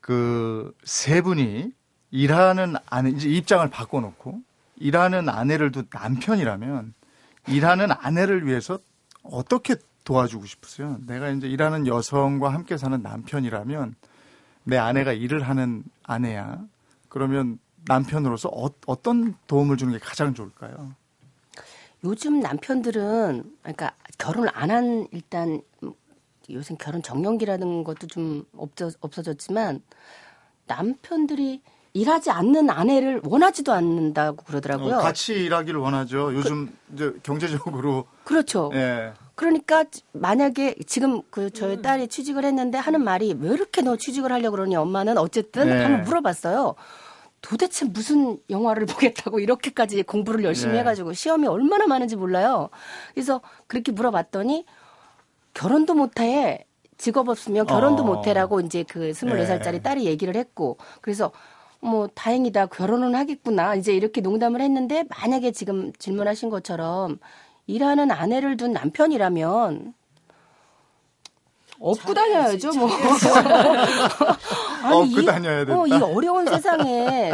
그 0.00 0.74
세 0.84 1.22
분이 1.22 1.72
일하는 2.14 2.76
아내 2.86 3.10
이제 3.10 3.28
입장을 3.28 3.68
바꿔놓고 3.70 4.40
일하는 4.76 5.28
아내를 5.28 5.72
둔 5.72 5.88
남편이라면 5.92 6.94
일하는 7.48 7.88
아내를 7.90 8.46
위해서 8.46 8.78
어떻게 9.24 9.74
도와주고 10.04 10.46
싶으세요? 10.46 10.98
내가 11.08 11.30
이제 11.30 11.48
일하는 11.48 11.88
여성과 11.88 12.52
함께 12.52 12.76
사는 12.76 13.02
남편이라면 13.02 13.96
내 14.62 14.76
아내가 14.76 15.12
일을 15.12 15.42
하는 15.42 15.82
아내야. 16.04 16.60
그러면 17.08 17.58
남편으로서 17.86 18.48
어, 18.48 18.70
어떤 18.86 19.34
도움을 19.48 19.76
주는 19.76 19.92
게 19.92 19.98
가장 19.98 20.34
좋을까요? 20.34 20.94
요즘 22.04 22.38
남편들은 22.38 23.56
그러니까 23.60 23.92
결혼을 24.18 24.50
안한 24.54 25.08
일단 25.10 25.60
요새 26.48 26.76
결혼 26.78 27.02
정년기라는 27.02 27.82
것도 27.82 28.06
좀 28.06 28.44
없어, 28.56 28.90
없어졌지만 29.00 29.82
남편들이 30.66 31.60
일하지 31.94 32.30
않는 32.32 32.70
아내를 32.70 33.20
원하지도 33.24 33.72
않는다고 33.72 34.44
그러더라고요. 34.44 34.96
어, 34.96 34.98
같이 34.98 35.32
일하기를 35.32 35.78
원하죠. 35.78 36.34
요즘 36.34 36.76
이제 36.92 37.12
경제적으로 37.22 38.06
그렇죠. 38.24 38.70
예. 38.74 39.12
그러니까 39.36 39.84
만약에 40.12 40.74
지금 40.86 41.22
그 41.30 41.50
저희 41.50 41.80
딸이 41.82 42.08
취직을 42.08 42.44
했는데 42.44 42.78
하는 42.78 43.02
말이 43.02 43.36
왜 43.38 43.50
이렇게 43.50 43.80
너 43.82 43.96
취직을 43.96 44.32
하려고 44.32 44.56
그러니 44.56 44.74
엄마는 44.74 45.18
어쨌든 45.18 45.68
네. 45.68 45.82
한번 45.82 46.02
물어봤어요. 46.02 46.74
도대체 47.40 47.84
무슨 47.84 48.38
영화를 48.50 48.86
보겠다고 48.86 49.38
이렇게까지 49.38 50.02
공부를 50.02 50.42
열심히 50.42 50.72
네. 50.72 50.80
해가지고 50.80 51.12
시험이 51.12 51.46
얼마나 51.46 51.86
많은지 51.86 52.16
몰라요. 52.16 52.70
그래서 53.14 53.40
그렇게 53.68 53.92
물어봤더니 53.92 54.66
결혼도 55.52 55.94
못해 55.94 56.66
직업 56.96 57.28
없으면 57.28 57.66
결혼도 57.66 58.02
어. 58.02 58.06
못해라고 58.06 58.60
이제 58.60 58.82
그 58.82 59.10
24살짜리 59.10 59.72
네. 59.72 59.82
딸이 59.82 60.04
얘기를 60.06 60.34
했고 60.34 60.78
그래서 61.00 61.30
뭐 61.84 62.08
다행이다 62.14 62.66
결혼은 62.66 63.14
하겠구나 63.14 63.74
이제 63.74 63.92
이렇게 63.94 64.22
농담을 64.22 64.62
했는데 64.62 65.04
만약에 65.20 65.52
지금 65.52 65.92
질문하신 65.98 66.48
것처럼 66.48 67.18
일하는 67.66 68.10
아내를 68.10 68.56
둔 68.56 68.72
남편이라면 68.72 69.92
업고 71.80 72.14
다녀야죠 72.14 72.72
뭐. 72.72 72.88
업고 74.92 75.22
다녀야 75.24 75.64
된다. 75.64 75.80
어, 75.80 75.86
이 75.86 75.92
어려운 75.92 76.46
세상에 76.46 77.32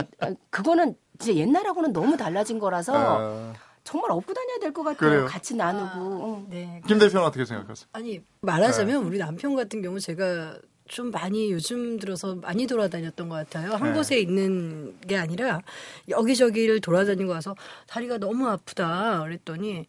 그거는 0.50 0.96
이제 1.20 1.34
옛날하고는 1.36 1.92
너무 1.92 2.16
달라진 2.16 2.58
거라서 2.58 2.92
어, 2.96 3.52
정말 3.84 4.10
업고 4.10 4.32
다녀야 4.34 4.58
될 4.58 4.72
것 4.72 4.82
같아요. 4.82 5.10
그래요. 5.10 5.26
같이 5.26 5.54
나누고. 5.54 6.00
어. 6.00 6.46
네. 6.48 6.80
김 6.86 6.98
대표는 6.98 7.26
어떻게 7.26 7.44
생각하세요? 7.44 7.86
아니 7.92 8.20
말하자면 8.40 9.04
우리 9.04 9.18
남편 9.18 9.54
같은 9.54 9.82
경우 9.82 10.00
제가 10.00 10.56
좀 10.90 11.12
많이 11.12 11.52
요즘 11.52 11.98
들어서 11.98 12.34
많이 12.34 12.66
돌아다녔던 12.66 13.28
것 13.28 13.36
같아요. 13.36 13.74
한 13.74 13.92
네. 13.92 13.94
곳에 13.96 14.18
있는 14.18 14.98
게 15.06 15.16
아니라 15.16 15.62
여기저기를 16.08 16.80
돌아다니고 16.80 17.30
와서 17.30 17.54
다리가 17.86 18.18
너무 18.18 18.48
아프다 18.48 19.20
그랬더니 19.22 19.86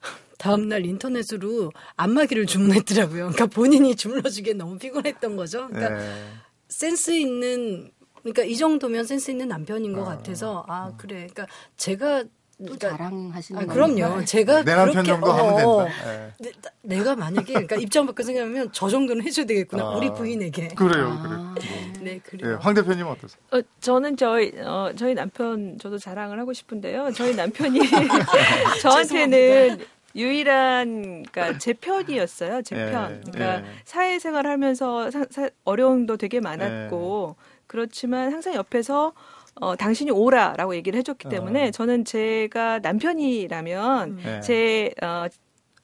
다음날 0.38 0.86
인터넷으로 0.86 1.72
안마기를 1.96 2.46
주문했더라고요. 2.46 3.32
그러니까 3.32 3.46
본인이 3.46 3.96
주물러주기에 3.96 4.54
너무 4.54 4.78
피곤했던 4.78 5.36
거죠. 5.36 5.66
그러니까 5.68 6.00
예. 6.00 6.30
센스 6.68 7.10
있는 7.10 7.90
그러니까 8.22 8.44
이 8.44 8.56
정도면 8.56 9.06
센스 9.06 9.32
있는 9.32 9.48
남편인 9.48 9.92
것 9.92 10.04
같아서 10.04 10.64
아 10.68 10.92
그래. 10.96 11.26
그러니까 11.32 11.48
제가 11.76 12.22
또 12.22 12.28
그러니까 12.58 12.88
자랑하시는 12.90 13.62
아. 13.62 13.72
그럼요. 13.72 14.24
제가 14.24 14.64
내 14.64 14.74
남편 14.74 15.04
그렇게- 15.04 15.08
정도 15.08 15.32
하면 15.32 15.64
어, 15.64 15.84
된다. 15.84 16.12
예. 16.12 16.32
내, 16.40 16.50
내가 16.96 17.14
만약에 17.14 17.52
그러니까 17.52 17.76
입장 17.76 18.04
바꿔 18.06 18.22
생각하면 18.24 18.70
저 18.72 18.88
정도는 18.88 19.22
해줘야 19.22 19.46
되겠구나 19.46 19.84
아. 19.84 19.90
우리 19.96 20.12
부인에게. 20.12 20.68
그래요, 20.68 21.06
아, 21.08 21.22
그래요. 21.22 21.54
네 22.00 22.14
예, 22.14 22.18
그래요. 22.18 22.58
황 22.60 22.74
대표님 22.74 23.06
어떠세요? 23.06 23.40
어, 23.52 23.60
저는 23.80 24.16
저희 24.16 24.52
어, 24.60 24.92
저희 24.96 25.14
남편 25.14 25.78
저도 25.78 25.98
자랑을 25.98 26.38
하고 26.40 26.52
싶은데요. 26.52 27.12
저희 27.12 27.34
남편이 27.36 27.78
저한테는 28.82 29.78
유일한 30.16 31.22
그러니까 31.30 31.58
제 31.58 31.72
편이었어요. 31.74 32.62
제 32.62 32.76
예, 32.76 32.90
편. 32.90 33.22
그러니까 33.30 33.68
예. 33.68 33.72
사회생활 33.84 34.46
하면서 34.46 35.10
사- 35.10 35.24
사- 35.30 35.50
어려움도 35.64 36.16
되게 36.16 36.40
많았고 36.40 37.36
그렇지만 37.66 38.32
항상 38.32 38.54
옆에서 38.54 39.12
어, 39.60 39.76
당신이 39.76 40.10
오라라고 40.10 40.74
얘기를 40.76 40.98
해줬기 40.98 41.28
때문에 41.28 41.68
어. 41.68 41.70
저는 41.70 42.04
제가 42.04 42.78
남편이라면 42.80 44.18
예. 44.24 44.40
제 44.40 44.92
어, 45.02 45.26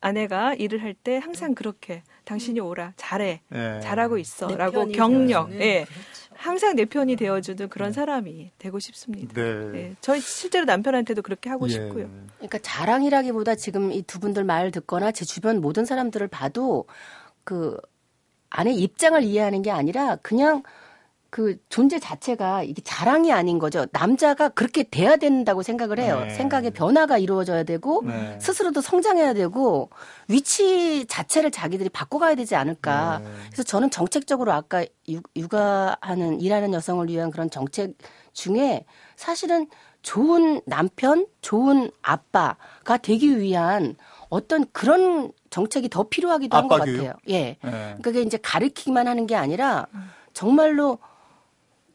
아내가 0.00 0.54
일을 0.54 0.82
할 0.82 0.94
때 0.94 1.18
항상 1.18 1.54
그렇게 1.54 2.02
당신이 2.24 2.60
오라 2.60 2.92
잘해 2.96 3.40
예. 3.54 3.80
잘하고 3.82 4.14
내 4.16 4.20
있어라고 4.20 4.86
되어주는. 4.92 5.48
예 5.60 5.84
그렇죠. 5.84 6.34
항상 6.36 6.76
내 6.76 6.84
편이 6.84 7.16
되어주는 7.16 7.68
그런 7.68 7.92
사람이 7.92 8.50
되고 8.58 8.78
싶습니다. 8.78 9.32
네. 9.34 9.70
예, 9.74 9.94
저희 10.00 10.20
실제로 10.20 10.64
남편한테도 10.66 11.22
그렇게 11.22 11.48
하고 11.48 11.66
예. 11.68 11.72
싶고요. 11.72 12.10
그러니까 12.36 12.58
자랑이라기보다 12.58 13.54
지금 13.54 13.92
이 13.92 14.02
두 14.02 14.18
분들 14.20 14.44
말 14.44 14.70
듣거나 14.70 15.10
제 15.12 15.24
주변 15.24 15.60
모든 15.60 15.84
사람들을 15.84 16.28
봐도 16.28 16.84
그 17.44 17.76
아내 18.50 18.72
입장을 18.72 19.22
이해하는 19.22 19.62
게 19.62 19.70
아니라 19.70 20.16
그냥 20.22 20.62
그 21.34 21.56
존재 21.68 21.98
자체가 21.98 22.62
이게 22.62 22.80
자랑이 22.84 23.32
아닌 23.32 23.58
거죠. 23.58 23.86
남자가 23.90 24.48
그렇게 24.50 24.84
돼야 24.84 25.16
된다고 25.16 25.64
생각을 25.64 25.98
해요. 25.98 26.20
네. 26.20 26.30
생각의 26.30 26.70
변화가 26.70 27.18
이루어져야 27.18 27.64
되고 27.64 28.02
네. 28.04 28.38
스스로도 28.40 28.80
성장해야 28.80 29.34
되고 29.34 29.90
위치 30.28 31.04
자체를 31.08 31.50
자기들이 31.50 31.88
바꿔가야 31.88 32.36
되지 32.36 32.54
않을까. 32.54 33.18
네. 33.18 33.28
그래서 33.46 33.64
저는 33.64 33.90
정책적으로 33.90 34.52
아까 34.52 34.84
육- 35.08 35.28
육아하는 35.34 36.40
일하는 36.40 36.72
여성을 36.72 37.08
위한 37.08 37.32
그런 37.32 37.50
정책 37.50 37.94
중에 38.32 38.84
사실은 39.16 39.66
좋은 40.02 40.60
남편, 40.66 41.26
좋은 41.40 41.90
아빠가 42.00 42.96
되기 42.98 43.40
위한 43.40 43.96
어떤 44.28 44.66
그런 44.70 45.32
정책이 45.50 45.88
더 45.88 46.04
필요하기도 46.04 46.56
한 46.56 46.68
것? 46.68 46.78
같아요. 46.78 47.14
예. 47.28 47.56
예. 47.64 47.96
그게 48.02 48.22
이제 48.22 48.38
가르치기만 48.40 49.08
하는 49.08 49.26
게 49.26 49.34
아니라 49.34 49.88
정말로 50.32 50.98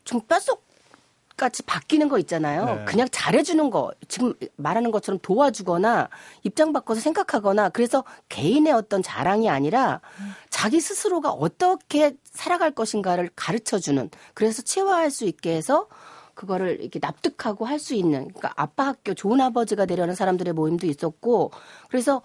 좀 0.10 0.22
뼛속같이 0.22 1.62
바뀌는 1.68 2.10
거 2.10 2.18
있잖아요. 2.18 2.66
네. 2.66 2.86
그냥 2.86 3.08
잘해주는 3.12 3.70
거 3.70 3.92
지금 4.08 4.34
말하는 4.56 4.90
것처럼 4.90 5.20
도와주거나 5.22 6.10
입장 6.42 6.74
바꿔서 6.74 7.00
생각하거나 7.00 7.70
그래서 7.70 8.04
개인의 8.30 8.74
어떤 8.74 9.04
자랑이 9.04 9.52
아니라 9.52 10.02
자기 10.50 10.80
스스로가 10.82 11.30
어떻게 11.30 12.16
살아갈 12.24 12.72
것인가를 12.72 13.30
가르쳐주는 13.36 14.10
그래서 14.34 14.64
체화할 14.64 15.12
수 15.12 15.26
있게 15.26 15.56
해서 15.56 15.88
그거를 16.34 16.82
이렇게 16.82 16.98
납득하고 17.00 17.66
할 17.66 17.78
수 17.78 17.94
있는 17.94 18.30
그러니까 18.30 18.52
아빠 18.56 18.88
학교 18.88 19.14
좋은 19.14 19.40
아버지가 19.40 19.86
되려는 19.86 20.16
사람들의 20.16 20.54
모임도 20.54 20.88
있었고 20.88 21.52
그래서 21.88 22.24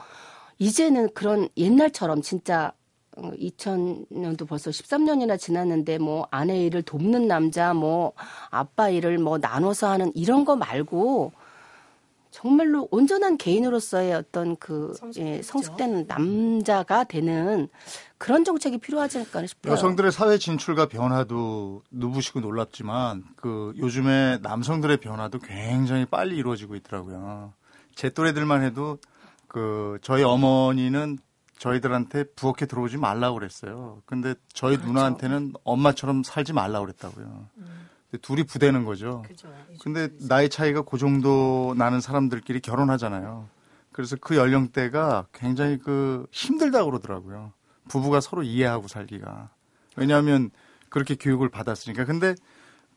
이제는 0.59 1.13
그런 1.13 1.51
옛날처럼 1.59 2.23
진짜 2.23 2.73
2000년도 3.17 4.49
벌써 4.49 4.71
13년이나 4.71 5.39
지났는데 5.39 5.99
뭐 5.99 6.27
아내 6.31 6.65
일을 6.65 6.83
돕는 6.83 7.29
남자 7.29 7.75
뭐 7.75 8.13
아빠 8.51 8.89
일을 8.89 9.19
뭐 9.19 9.39
나눠서 9.39 9.89
하는 9.89 10.13
이런 10.15 10.45
거 10.45 10.57
말고 10.57 11.33
정말로 12.35 12.89
온전한 12.91 13.37
개인으로서의 13.37 14.13
어떤 14.13 14.57
그 14.57 14.93
예, 15.19 15.41
성숙된 15.41 16.07
남자가 16.09 17.05
되는 17.05 17.69
그런 18.19 18.43
정책이 18.43 18.79
필요하지 18.79 19.19
않을까 19.19 19.47
싶어요. 19.47 19.73
여성들의 19.73 20.11
사회 20.11 20.37
진출과 20.37 20.89
변화도 20.89 21.83
누구시고 21.93 22.41
놀랍지만 22.41 23.23
그 23.37 23.73
요즘에 23.77 24.41
남성들의 24.43 24.97
변화도 24.97 25.39
굉장히 25.39 26.07
빨리 26.07 26.37
이루어지고 26.37 26.75
있더라고요. 26.75 27.53
제 27.95 28.11
또래들만 28.11 28.65
해도 28.65 28.99
그 29.47 29.99
저희 30.03 30.25
어머니는 30.25 31.19
저희들한테 31.59 32.25
부엌에 32.37 32.67
들어오지 32.67 32.97
말라고 32.97 33.39
그랬어요. 33.39 34.03
근데 34.07 34.35
저희 34.53 34.77
그렇죠. 34.77 34.89
누나한테는 34.89 35.55
엄마처럼 35.65 36.23
살지 36.23 36.53
말라고 36.53 36.87
그랬다고요. 36.87 37.49
근데 38.11 38.21
둘이 38.23 38.45
부대는 38.45 38.85
거죠. 38.85 39.23
음. 39.25 39.29
그죠. 39.29 39.49
근데 39.83 40.09
나이 40.29 40.49
차이가 40.49 40.83
그 40.83 40.99
정도 40.99 41.75
나는 41.77 42.01
사람들끼리 42.01 42.61
결혼하잖아요. 42.61 43.49
그래서 43.93 44.17
그 44.21 44.37
연령대가 44.37 45.27
굉장히 45.33 45.79
그 45.79 46.27
힘들다고 46.33 46.91
그러더라고요. 46.91 47.53
부부가 47.89 48.21
서로 48.21 48.43
이해하고 48.43 48.89
살기가. 48.89 49.51
왜냐하면 49.97 50.51
그렇게 50.89 51.15
교육을 51.15 51.49
받았으니까. 51.49 52.05
근데 52.05 52.35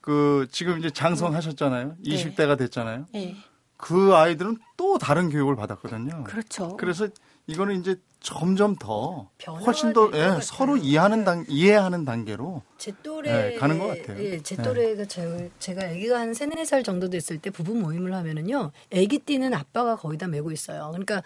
그 0.01 0.47
지금 0.51 0.79
이제 0.79 0.89
장성하셨잖아요. 0.89 1.97
20대가 2.05 2.57
됐잖아요. 2.57 3.05
예. 3.15 3.35
그 3.77 4.15
아이들은 4.15 4.57
또 4.75 4.97
다른 4.97 5.29
교육을 5.29 5.55
받았거든요. 5.55 6.23
그렇죠. 6.23 6.75
그래서 6.77 7.07
이거는 7.45 7.79
이제 7.79 7.95
점점 8.19 8.75
더 8.75 9.29
훨씬 9.45 9.93
더 9.93 10.11
예. 10.13 10.39
서로 10.41 10.75
이해하는 10.75 11.23
단 11.23 11.45
이해하는 11.47 12.03
단계로 12.03 12.63
제 12.77 12.91
또래 13.03 13.51
네, 13.51 13.55
가는 13.55 13.77
것 13.77 13.87
같아요. 13.87 14.21
예, 14.23 14.41
제 14.41 14.55
네. 14.55 14.63
또래가 14.63 15.05
제, 15.05 15.49
제가 15.59 15.85
아기가 15.85 16.19
한 16.19 16.33
세네 16.33 16.65
살 16.65 16.83
정도 16.83 17.09
됐을 17.09 17.37
때 17.37 17.49
부부 17.51 17.75
모임을 17.75 18.13
하면은요. 18.13 18.71
아기 18.93 19.19
띠는 19.19 19.53
아빠가 19.53 19.95
거의 19.95 20.17
다 20.17 20.27
메고 20.27 20.51
있어요. 20.51 20.89
그러니까 20.89 21.23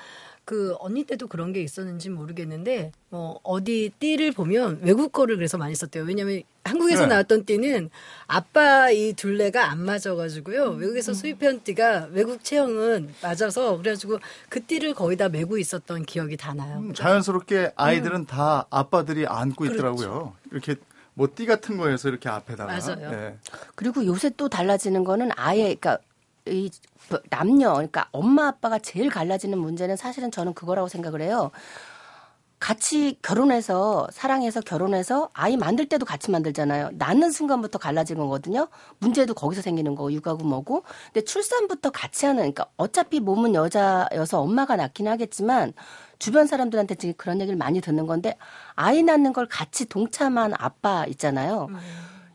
그 0.52 0.76
언니 0.80 1.06
때도 1.06 1.28
그런 1.28 1.54
게 1.54 1.62
있었는지 1.62 2.10
모르겠는데 2.10 2.92
뭐 3.08 3.40
어디 3.42 3.90
띠를 4.00 4.34
보면 4.34 4.80
외국 4.82 5.14
거를 5.14 5.38
그래서 5.38 5.58
많이 5.58 5.74
썼대요. 5.74 6.04
왜냐면 6.04 6.42
한국에서 6.66 7.04
네. 7.04 7.08
나왔던 7.08 7.46
띠는 7.46 7.90
아빠 8.28 8.92
이 8.92 9.14
둘레가 9.14 9.72
안 9.72 9.80
맞아가지고요. 9.80 10.72
외국에서 10.72 11.14
수입해온 11.14 11.62
띠가 11.64 12.10
외국 12.12 12.44
체형은 12.44 13.14
맞아서 13.24 13.78
그래가지고 13.78 14.20
그 14.50 14.62
띠를 14.62 14.94
거의 14.94 15.16
다 15.16 15.30
메고 15.30 15.58
있었던 15.58 16.04
기억이 16.04 16.36
다 16.36 16.54
나요. 16.54 16.80
음, 16.80 16.94
자연스럽게 16.94 17.72
아이들은 17.78 18.26
다 18.26 18.68
아빠들이 18.70 19.26
안고 19.26 19.56
그렇죠. 19.64 19.74
있더라고요. 19.74 20.34
이렇게 20.52 20.76
뭐 21.14 21.30
띠 21.34 21.46
같은 21.46 21.78
거에서 21.78 22.10
이렇게 22.10 22.28
앞에다가 22.28 22.78
맞아요. 22.78 23.10
예. 23.14 23.38
그리고 23.76 24.06
요새 24.06 24.30
또 24.36 24.50
달라지는 24.50 25.06
거는 25.06 25.30
아예 25.38 25.64
그러니까 25.76 26.00
이 26.46 26.70
남녀 27.30 27.74
그러니까 27.74 28.08
엄마 28.12 28.48
아빠가 28.48 28.80
제일 28.80 29.10
갈라지는 29.10 29.58
문제는 29.58 29.96
사실은 29.96 30.32
저는 30.32 30.54
그거라고 30.54 30.88
생각을 30.88 31.22
해요. 31.22 31.52
같이 32.62 33.18
결혼해서 33.24 34.08
사랑해서 34.12 34.62
결혼해서 34.62 35.30
아이 35.34 35.58
만들 35.58 35.90
때도 35.90 36.06
같이 36.06 36.30
만들잖아요. 36.30 36.92
낳는 36.94 37.32
순간부터 37.32 37.80
갈라지는 37.80 38.22
거거든요. 38.22 38.68
문제도 39.00 39.34
거기서 39.34 39.64
생기는 39.64 39.96
거고 39.96 40.14
육아고 40.14 40.44
뭐고. 40.44 40.84
근데 41.06 41.26
출산부터 41.26 41.90
같이 41.90 42.28
하는 42.28 42.42
그러니까 42.42 42.68
어차피 42.78 43.20
몸은 43.20 43.56
여자여서 43.56 44.42
엄마가 44.42 44.76
낳긴 44.76 45.08
하겠지만 45.08 45.74
주변 46.20 46.46
사람들한테 46.46 46.96
지금 46.96 47.16
그런 47.18 47.42
얘기를 47.42 47.58
많이 47.58 47.82
듣는 47.82 48.06
건데 48.06 48.38
아이 48.76 49.02
낳는 49.02 49.34
걸 49.34 49.48
같이 49.48 49.86
동참한 49.86 50.54
아빠 50.56 51.06
있잖아요. 51.08 51.68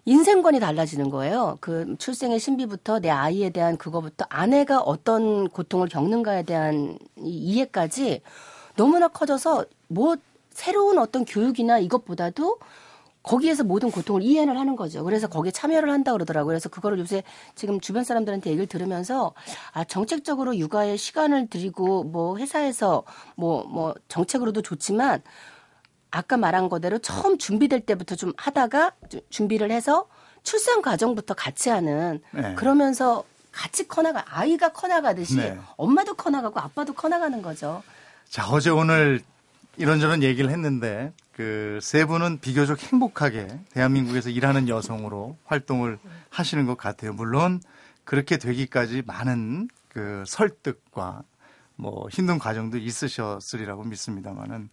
인생관이 0.07 0.61
달라지는 0.61 1.11
거예요. 1.11 1.59
그 1.61 1.97
출생의 1.99 2.39
신비부터 2.39 3.01
내 3.01 3.11
아이에 3.11 3.51
대한 3.51 3.77
그거부터 3.77 4.25
아내가 4.29 4.81
어떤 4.81 5.49
고통을 5.49 5.89
겪는가에 5.89 6.45
대한 6.45 6.97
이 7.19 7.29
이해까지 7.29 8.23
너무나 8.77 9.09
커져서 9.09 9.65
뭐 9.89 10.17
새로운 10.51 10.99
어떤 10.99 11.25
교육이나 11.25 11.81
이것보다도 11.81 12.59
거기에서 13.25 13.65
모든 13.65 13.91
고통을 13.91 14.23
이해를 14.23 14.57
하는 14.57 14.77
거죠. 14.77 15.03
그래서 15.03 15.27
거기에 15.27 15.51
참여를 15.51 15.91
한다 15.91 16.13
그러더라고요. 16.13 16.53
그래서 16.53 16.69
그거를 16.69 17.01
요새 17.01 17.25
지금 17.57 17.81
주변 17.81 18.05
사람들한테 18.05 18.51
얘기를 18.51 18.69
들으면서 18.69 19.35
아 19.73 19.83
정책적으로 19.83 20.57
육아에 20.57 20.97
시간을 20.97 21.49
들이고 21.49 22.05
뭐 22.05 22.39
회사에서 22.39 23.03
뭐뭐 23.35 23.95
정책으로도 24.07 24.63
좋지만 24.63 25.21
아까 26.11 26.37
말한 26.37 26.69
거대로 26.69 26.99
처음 26.99 27.39
준비될 27.39 27.81
때부터 27.81 28.15
좀 28.15 28.33
하다가 28.37 28.93
주- 29.11 29.21
준비를 29.31 29.71
해서 29.71 30.09
출산 30.43 30.81
과정부터 30.83 31.35
같이 31.35 31.69
하는 31.71 32.21
네. 32.33 32.55
그러면서 32.55 33.25
같이 33.53 33.89
커나가 33.89 34.25
아이가 34.29 34.69
커나가듯이 34.73 35.37
네. 35.37 35.59
엄마도 35.77 36.15
커나가고 36.15 36.61
아빠도 36.61 36.93
커나가는 36.93 37.41
거죠. 37.43 37.83
자, 38.29 38.49
어제 38.49 38.71
오늘 38.71 39.23
이런저런 39.77 40.23
얘기를 40.23 40.51
했는데 40.51 41.13
그 41.33 41.79
세 41.83 42.07
분은 42.07 42.39
비교적 42.41 42.81
행복하게 42.81 43.49
대한민국에서 43.71 44.31
일하는 44.31 44.69
여성으로 44.69 45.37
활동을 45.45 45.99
하시는 46.31 46.65
것 46.65 46.79
같아요. 46.79 47.13
물론 47.13 47.61
그렇게 48.05 48.39
되기까지 48.39 49.03
많은 49.07 49.69
그 49.89 50.25
설득과 50.27 51.23
뭐 51.77 52.09
힘든 52.11 52.39
과정도 52.39 52.79
있으셨으리라고 52.79 53.85
믿습니다만은 53.85 54.71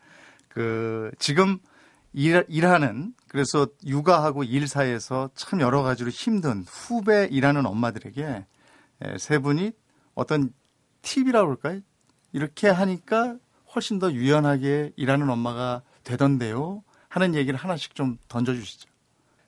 그 0.54 1.10
지금 1.18 1.58
일, 2.14 2.46
일하는 2.48 3.16
그래서 3.28 3.68
육아하고 3.86 4.44
일 4.44 4.68
사이에서 4.68 5.32
참 5.34 5.62
여러 5.62 5.82
가지로 5.82 6.12
힘든 6.12 6.64
후배 6.68 7.28
일하는 7.32 7.66
엄마들에게 7.66 8.46
에, 9.02 9.18
세 9.18 9.40
분이 9.40 9.72
어떤 10.14 10.54
팁이라고 11.02 11.50
할까요? 11.50 11.82
이렇게 12.34 12.70
하니까 12.70 13.38
훨씬 13.74 13.98
더 13.98 14.12
유연하게 14.12 14.94
일하는 14.96 15.28
엄마가 15.32 15.82
되던데요. 16.04 16.84
하는 17.10 17.34
얘기를 17.34 17.58
하나씩 17.58 17.96
좀 17.96 18.20
던져주시죠. 18.28 18.90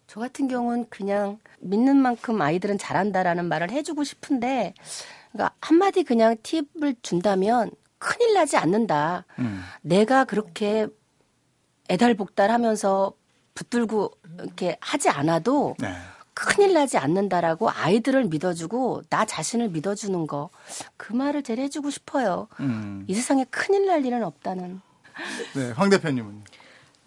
저 0.07 0.19
같은 0.19 0.47
경우는 0.47 0.87
그냥 0.89 1.37
믿는 1.59 1.97
만큼 1.97 2.41
아이들은 2.41 2.79
잘한다라는 2.79 3.45
말을 3.45 3.69
해주고 3.71 4.03
싶은데, 4.03 4.73
그러니까 5.31 5.55
한마디 5.61 6.03
그냥 6.03 6.35
팁을 6.41 6.95
준다면 7.01 7.71
큰일 8.05 8.33
나지 8.35 8.55
않는다. 8.55 9.25
음. 9.39 9.63
내가 9.81 10.25
그렇게 10.25 10.87
애달복달하면서 11.89 13.13
붙들고 13.55 14.11
이렇게 14.39 14.77
하지 14.79 15.09
않아도 15.09 15.75
네. 15.79 15.93
큰일 16.35 16.73
나지 16.73 16.97
않는다라고 16.97 17.69
아이들을 17.71 18.25
믿어주고 18.25 19.03
나 19.09 19.25
자신을 19.25 19.69
믿어주는 19.69 20.27
거 20.27 20.49
그 20.97 21.13
말을 21.13 21.43
제일 21.43 21.59
해주고 21.59 21.89
싶어요. 21.89 22.47
음. 22.59 23.05
이 23.07 23.13
세상에 23.13 23.45
큰일 23.49 23.85
날 23.87 24.05
일은 24.05 24.23
없다는. 24.23 24.81
네, 25.55 25.71
황 25.71 25.89
대표님은 25.89 26.43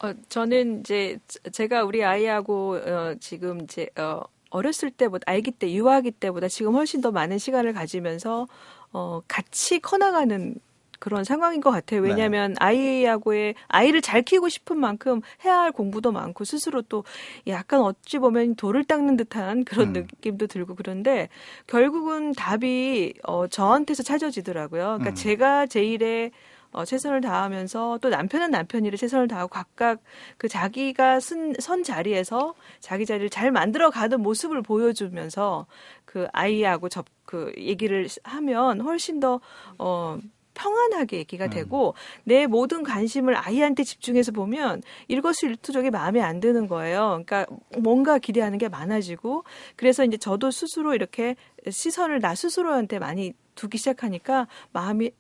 어, 0.00 0.12
저는 0.28 0.80
이제 0.80 1.18
제가 1.52 1.84
우리 1.84 2.04
아이하고 2.04 2.76
어, 2.76 3.14
지금 3.20 3.60
이제 3.62 3.88
어, 3.98 4.22
어렸을 4.50 4.90
때보다 4.90 5.30
아기 5.30 5.50
때 5.50 5.70
유아기 5.72 6.12
때보다 6.12 6.48
지금 6.48 6.74
훨씬 6.74 7.00
더 7.00 7.10
많은 7.10 7.38
시간을 7.38 7.72
가지면서 7.74 8.46
어, 8.92 9.20
같이 9.28 9.80
커나가는 9.80 10.54
그런 10.98 11.24
상황인 11.24 11.60
것 11.60 11.70
같아요. 11.70 12.00
왜냐하면 12.00 12.54
아이하고의 12.58 13.54
아이를 13.68 14.02
잘 14.02 14.22
키우고 14.22 14.48
싶은 14.48 14.78
만큼 14.78 15.20
해야 15.44 15.60
할 15.60 15.72
공부도 15.72 16.12
많고 16.12 16.44
스스로 16.44 16.82
또 16.82 17.04
약간 17.46 17.80
어찌 17.80 18.18
보면 18.18 18.56
돌을 18.56 18.84
닦는 18.84 19.16
듯한 19.16 19.64
그런 19.64 19.88
음. 19.88 19.92
느낌도 19.92 20.46
들고 20.46 20.74
그런데 20.74 21.28
결국은 21.66 22.32
답이 22.32 23.14
어, 23.24 23.46
저한테서 23.46 24.02
찾아지더라고요. 24.02 24.82
그러니까 24.98 25.10
음. 25.10 25.14
제가 25.14 25.66
제일의 25.66 26.32
어, 26.70 26.84
최선을 26.84 27.22
다하면서 27.22 27.98
또 28.02 28.10
남편은 28.10 28.50
남편이를 28.50 28.98
최선을 28.98 29.26
다하고 29.26 29.48
각각 29.48 30.00
그 30.36 30.48
자기가 30.48 31.18
쓴, 31.18 31.54
선 31.58 31.82
자리에서 31.82 32.54
자기 32.80 33.06
자리를 33.06 33.30
잘 33.30 33.50
만들어 33.50 33.90
가는 33.90 34.20
모습을 34.20 34.62
보여주면서 34.62 35.66
그 36.04 36.28
아이하고 36.32 36.88
접, 36.88 37.06
그 37.24 37.52
얘기를 37.56 38.06
하면 38.22 38.80
훨씬 38.80 39.18
더, 39.18 39.40
어, 39.78 40.18
평안하게 40.58 41.18
얘기가 41.18 41.46
음. 41.46 41.50
되고 41.50 41.94
내 42.24 42.46
모든 42.46 42.82
관심을 42.82 43.36
아이한테 43.36 43.84
집중해서 43.84 44.32
보면 44.32 44.82
일거수일투족이 45.06 45.90
마음에 45.90 46.20
안 46.20 46.40
드는 46.40 46.66
거예요. 46.66 47.22
그러니까 47.24 47.46
뭔가 47.78 48.18
기대하는 48.18 48.58
게 48.58 48.68
많아지고 48.68 49.44
그래서 49.76 50.04
이제 50.04 50.16
저도 50.16 50.50
스스로 50.50 50.94
이렇게 50.94 51.36
시선을 51.68 52.20
나 52.20 52.34
스스로한테 52.34 52.98
많이 52.98 53.32
두기 53.54 53.78
시작하니까 53.78 54.48
마음이 54.72 55.12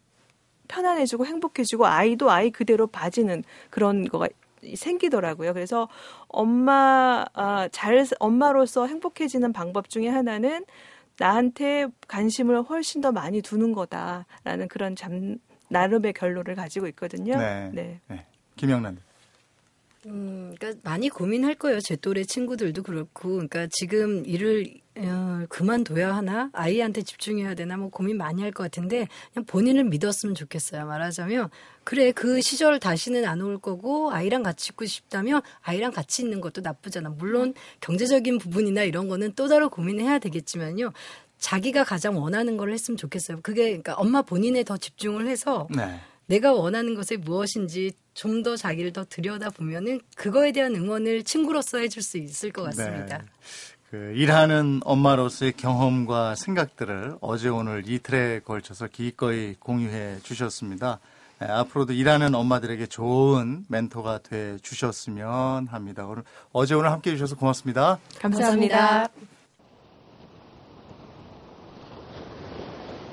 편안해지고 0.66 1.24
행복해지고 1.24 1.86
아이도 1.86 2.30
아이 2.30 2.50
그대로 2.50 2.86
봐지는 2.88 3.44
그런 3.70 4.04
거가 4.04 4.28
생기더라고요. 4.74 5.54
그래서 5.54 5.88
엄마 6.26 7.24
아, 7.32 7.68
잘 7.70 8.04
엄마로서 8.18 8.86
행복해지는 8.86 9.52
방법 9.52 9.88
중에 9.88 10.08
하나는 10.08 10.64
나한테 11.18 11.88
관심을 12.06 12.62
훨씬 12.62 13.00
더 13.00 13.12
많이 13.12 13.42
두는 13.42 13.72
거다라는 13.72 14.68
그런 14.68 14.96
잠 14.96 15.38
나름의 15.68 16.14
결론을 16.14 16.54
가지고 16.54 16.86
있거든요. 16.88 17.36
네. 17.36 17.70
네. 17.72 18.00
네. 18.08 18.26
김영란. 18.56 18.98
음, 20.06 20.54
그러니까 20.58 20.80
많이 20.88 21.08
고민할 21.08 21.56
거예요. 21.56 21.80
제 21.80 21.96
또래 21.96 22.22
친구들도 22.24 22.82
그렇고, 22.84 23.30
그러니까 23.32 23.66
지금 23.70 24.24
일을 24.24 24.66
어, 25.00 25.44
그만둬야 25.48 26.14
하나, 26.14 26.50
아이한테 26.52 27.02
집중해야 27.02 27.54
되나, 27.54 27.76
뭐 27.76 27.88
고민 27.88 28.16
많이 28.16 28.42
할 28.42 28.50
것 28.52 28.64
같은데 28.64 29.06
그냥 29.32 29.44
본인을 29.46 29.84
믿었으면 29.84 30.34
좋겠어요. 30.34 30.86
말하자면 30.86 31.50
그래 31.84 32.10
그 32.12 32.40
시절 32.40 32.80
다시는 32.80 33.24
안 33.24 33.40
올 33.40 33.58
거고 33.58 34.10
아이랑 34.12 34.42
같이 34.42 34.70
있고 34.72 34.86
싶다면 34.86 35.42
아이랑 35.62 35.92
같이 35.92 36.22
있는 36.22 36.40
것도 36.40 36.62
나쁘잖아. 36.62 37.10
물론 37.10 37.54
경제적인 37.80 38.38
부분이나 38.38 38.82
이런 38.82 39.08
거는 39.08 39.34
또 39.36 39.46
다른 39.48 39.68
고민해야 39.68 40.18
되겠지만요. 40.18 40.92
자기가 41.38 41.84
가장 41.84 42.16
원하는 42.20 42.56
걸 42.56 42.72
했으면 42.72 42.96
좋겠어요. 42.96 43.38
그게 43.42 43.66
그러니까 43.66 43.94
엄마 43.94 44.22
본인에 44.22 44.64
더 44.64 44.76
집중을 44.76 45.28
해서 45.28 45.68
네. 45.70 46.00
내가 46.28 46.52
원하는 46.52 46.94
것이 46.94 47.16
무엇인지 47.16 47.92
좀 48.14 48.42
더 48.42 48.56
자기를 48.56 48.92
더 48.92 49.04
들여다 49.04 49.50
보면은 49.50 50.00
그거에 50.16 50.50
대한 50.50 50.74
응원을 50.74 51.22
친구로서 51.22 51.78
해줄 51.78 52.02
수 52.02 52.18
있을 52.18 52.50
것 52.50 52.62
같습니다. 52.64 53.18
네. 53.18 53.24
그 53.90 54.12
일하는 54.14 54.80
엄마로서의 54.84 55.52
경험과 55.52 56.34
생각들을 56.34 57.16
어제 57.20 57.48
오늘 57.48 57.84
이틀에 57.86 58.40
걸쳐서 58.40 58.88
기꺼이 58.88 59.54
공유해 59.54 60.18
주셨습니다. 60.22 60.98
네, 61.40 61.46
앞으로도 61.46 61.92
일하는 61.92 62.34
엄마들에게 62.34 62.86
좋은 62.86 63.64
멘토가 63.68 64.18
돼 64.18 64.58
주셨으면 64.62 65.68
합니다. 65.68 66.04
오늘 66.06 66.24
어제 66.52 66.74
오늘 66.74 66.90
함께 66.90 67.10
해 67.10 67.14
주셔서 67.14 67.36
고맙습니다. 67.36 67.98
감사합니다. 68.18 69.08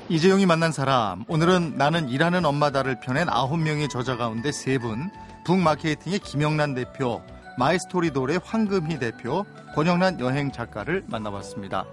이재용이 0.07 0.45
만난 0.45 0.71
사람 0.71 1.25
오늘은 1.27 1.77
나는 1.77 2.09
일하는 2.09 2.45
엄마다를 2.45 2.99
펴낸 2.99 3.27
아홉 3.27 3.57
명의 3.57 3.89
저자 3.89 4.17
가운데 4.17 4.51
세분 4.51 5.09
북마케팅의 5.45 6.19
김영란 6.19 6.75
대표 6.75 7.23
마이스토리돌의 7.57 8.39
황금희 8.43 8.99
대표 8.99 9.45
권영란 9.73 10.19
여행 10.19 10.51
작가를 10.51 11.03
만나봤습니다. 11.07 11.85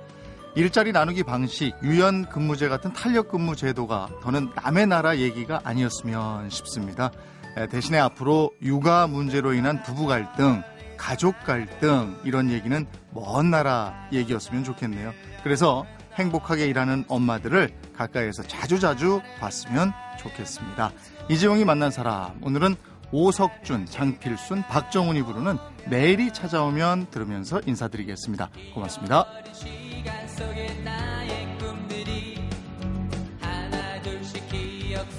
일자리 0.56 0.92
나누기 0.92 1.22
방식 1.22 1.74
유연 1.82 2.26
근무제 2.26 2.68
같은 2.68 2.92
탄력 2.92 3.30
근무 3.30 3.56
제도가 3.56 4.10
더는 4.22 4.50
남의 4.56 4.88
나라 4.88 5.16
얘기가 5.16 5.62
아니었으면 5.64 6.50
싶습니다. 6.50 7.10
에, 7.56 7.66
대신에 7.68 7.98
앞으로 7.98 8.50
육아 8.60 9.06
문제로 9.06 9.54
인한 9.54 9.82
부부 9.82 10.06
갈등 10.06 10.62
가족 10.98 11.34
갈등 11.44 12.18
이런 12.24 12.50
얘기는 12.50 12.86
먼 13.10 13.50
나라 13.50 14.06
얘기였으면 14.12 14.64
좋겠네요. 14.64 15.14
그래서 15.42 15.86
행복하게 16.18 16.66
일하는 16.66 17.06
엄마들을 17.08 17.72
가까이에서 17.96 18.42
자주자주 18.42 19.20
봤으면 19.40 19.92
좋겠습니다. 20.18 20.92
이재용이 21.28 21.64
만난 21.64 21.90
사람 21.90 22.38
오늘은 22.42 22.76
오석준, 23.12 23.86
장필순, 23.86 24.62
박정훈이 24.62 25.22
부르는 25.22 25.58
내일이 25.86 26.32
찾아오면 26.32 27.08
들으면서 27.10 27.60
인사드리겠습니다. 27.66 28.50
고맙습니다. 28.74 29.26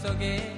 속에 0.03 0.52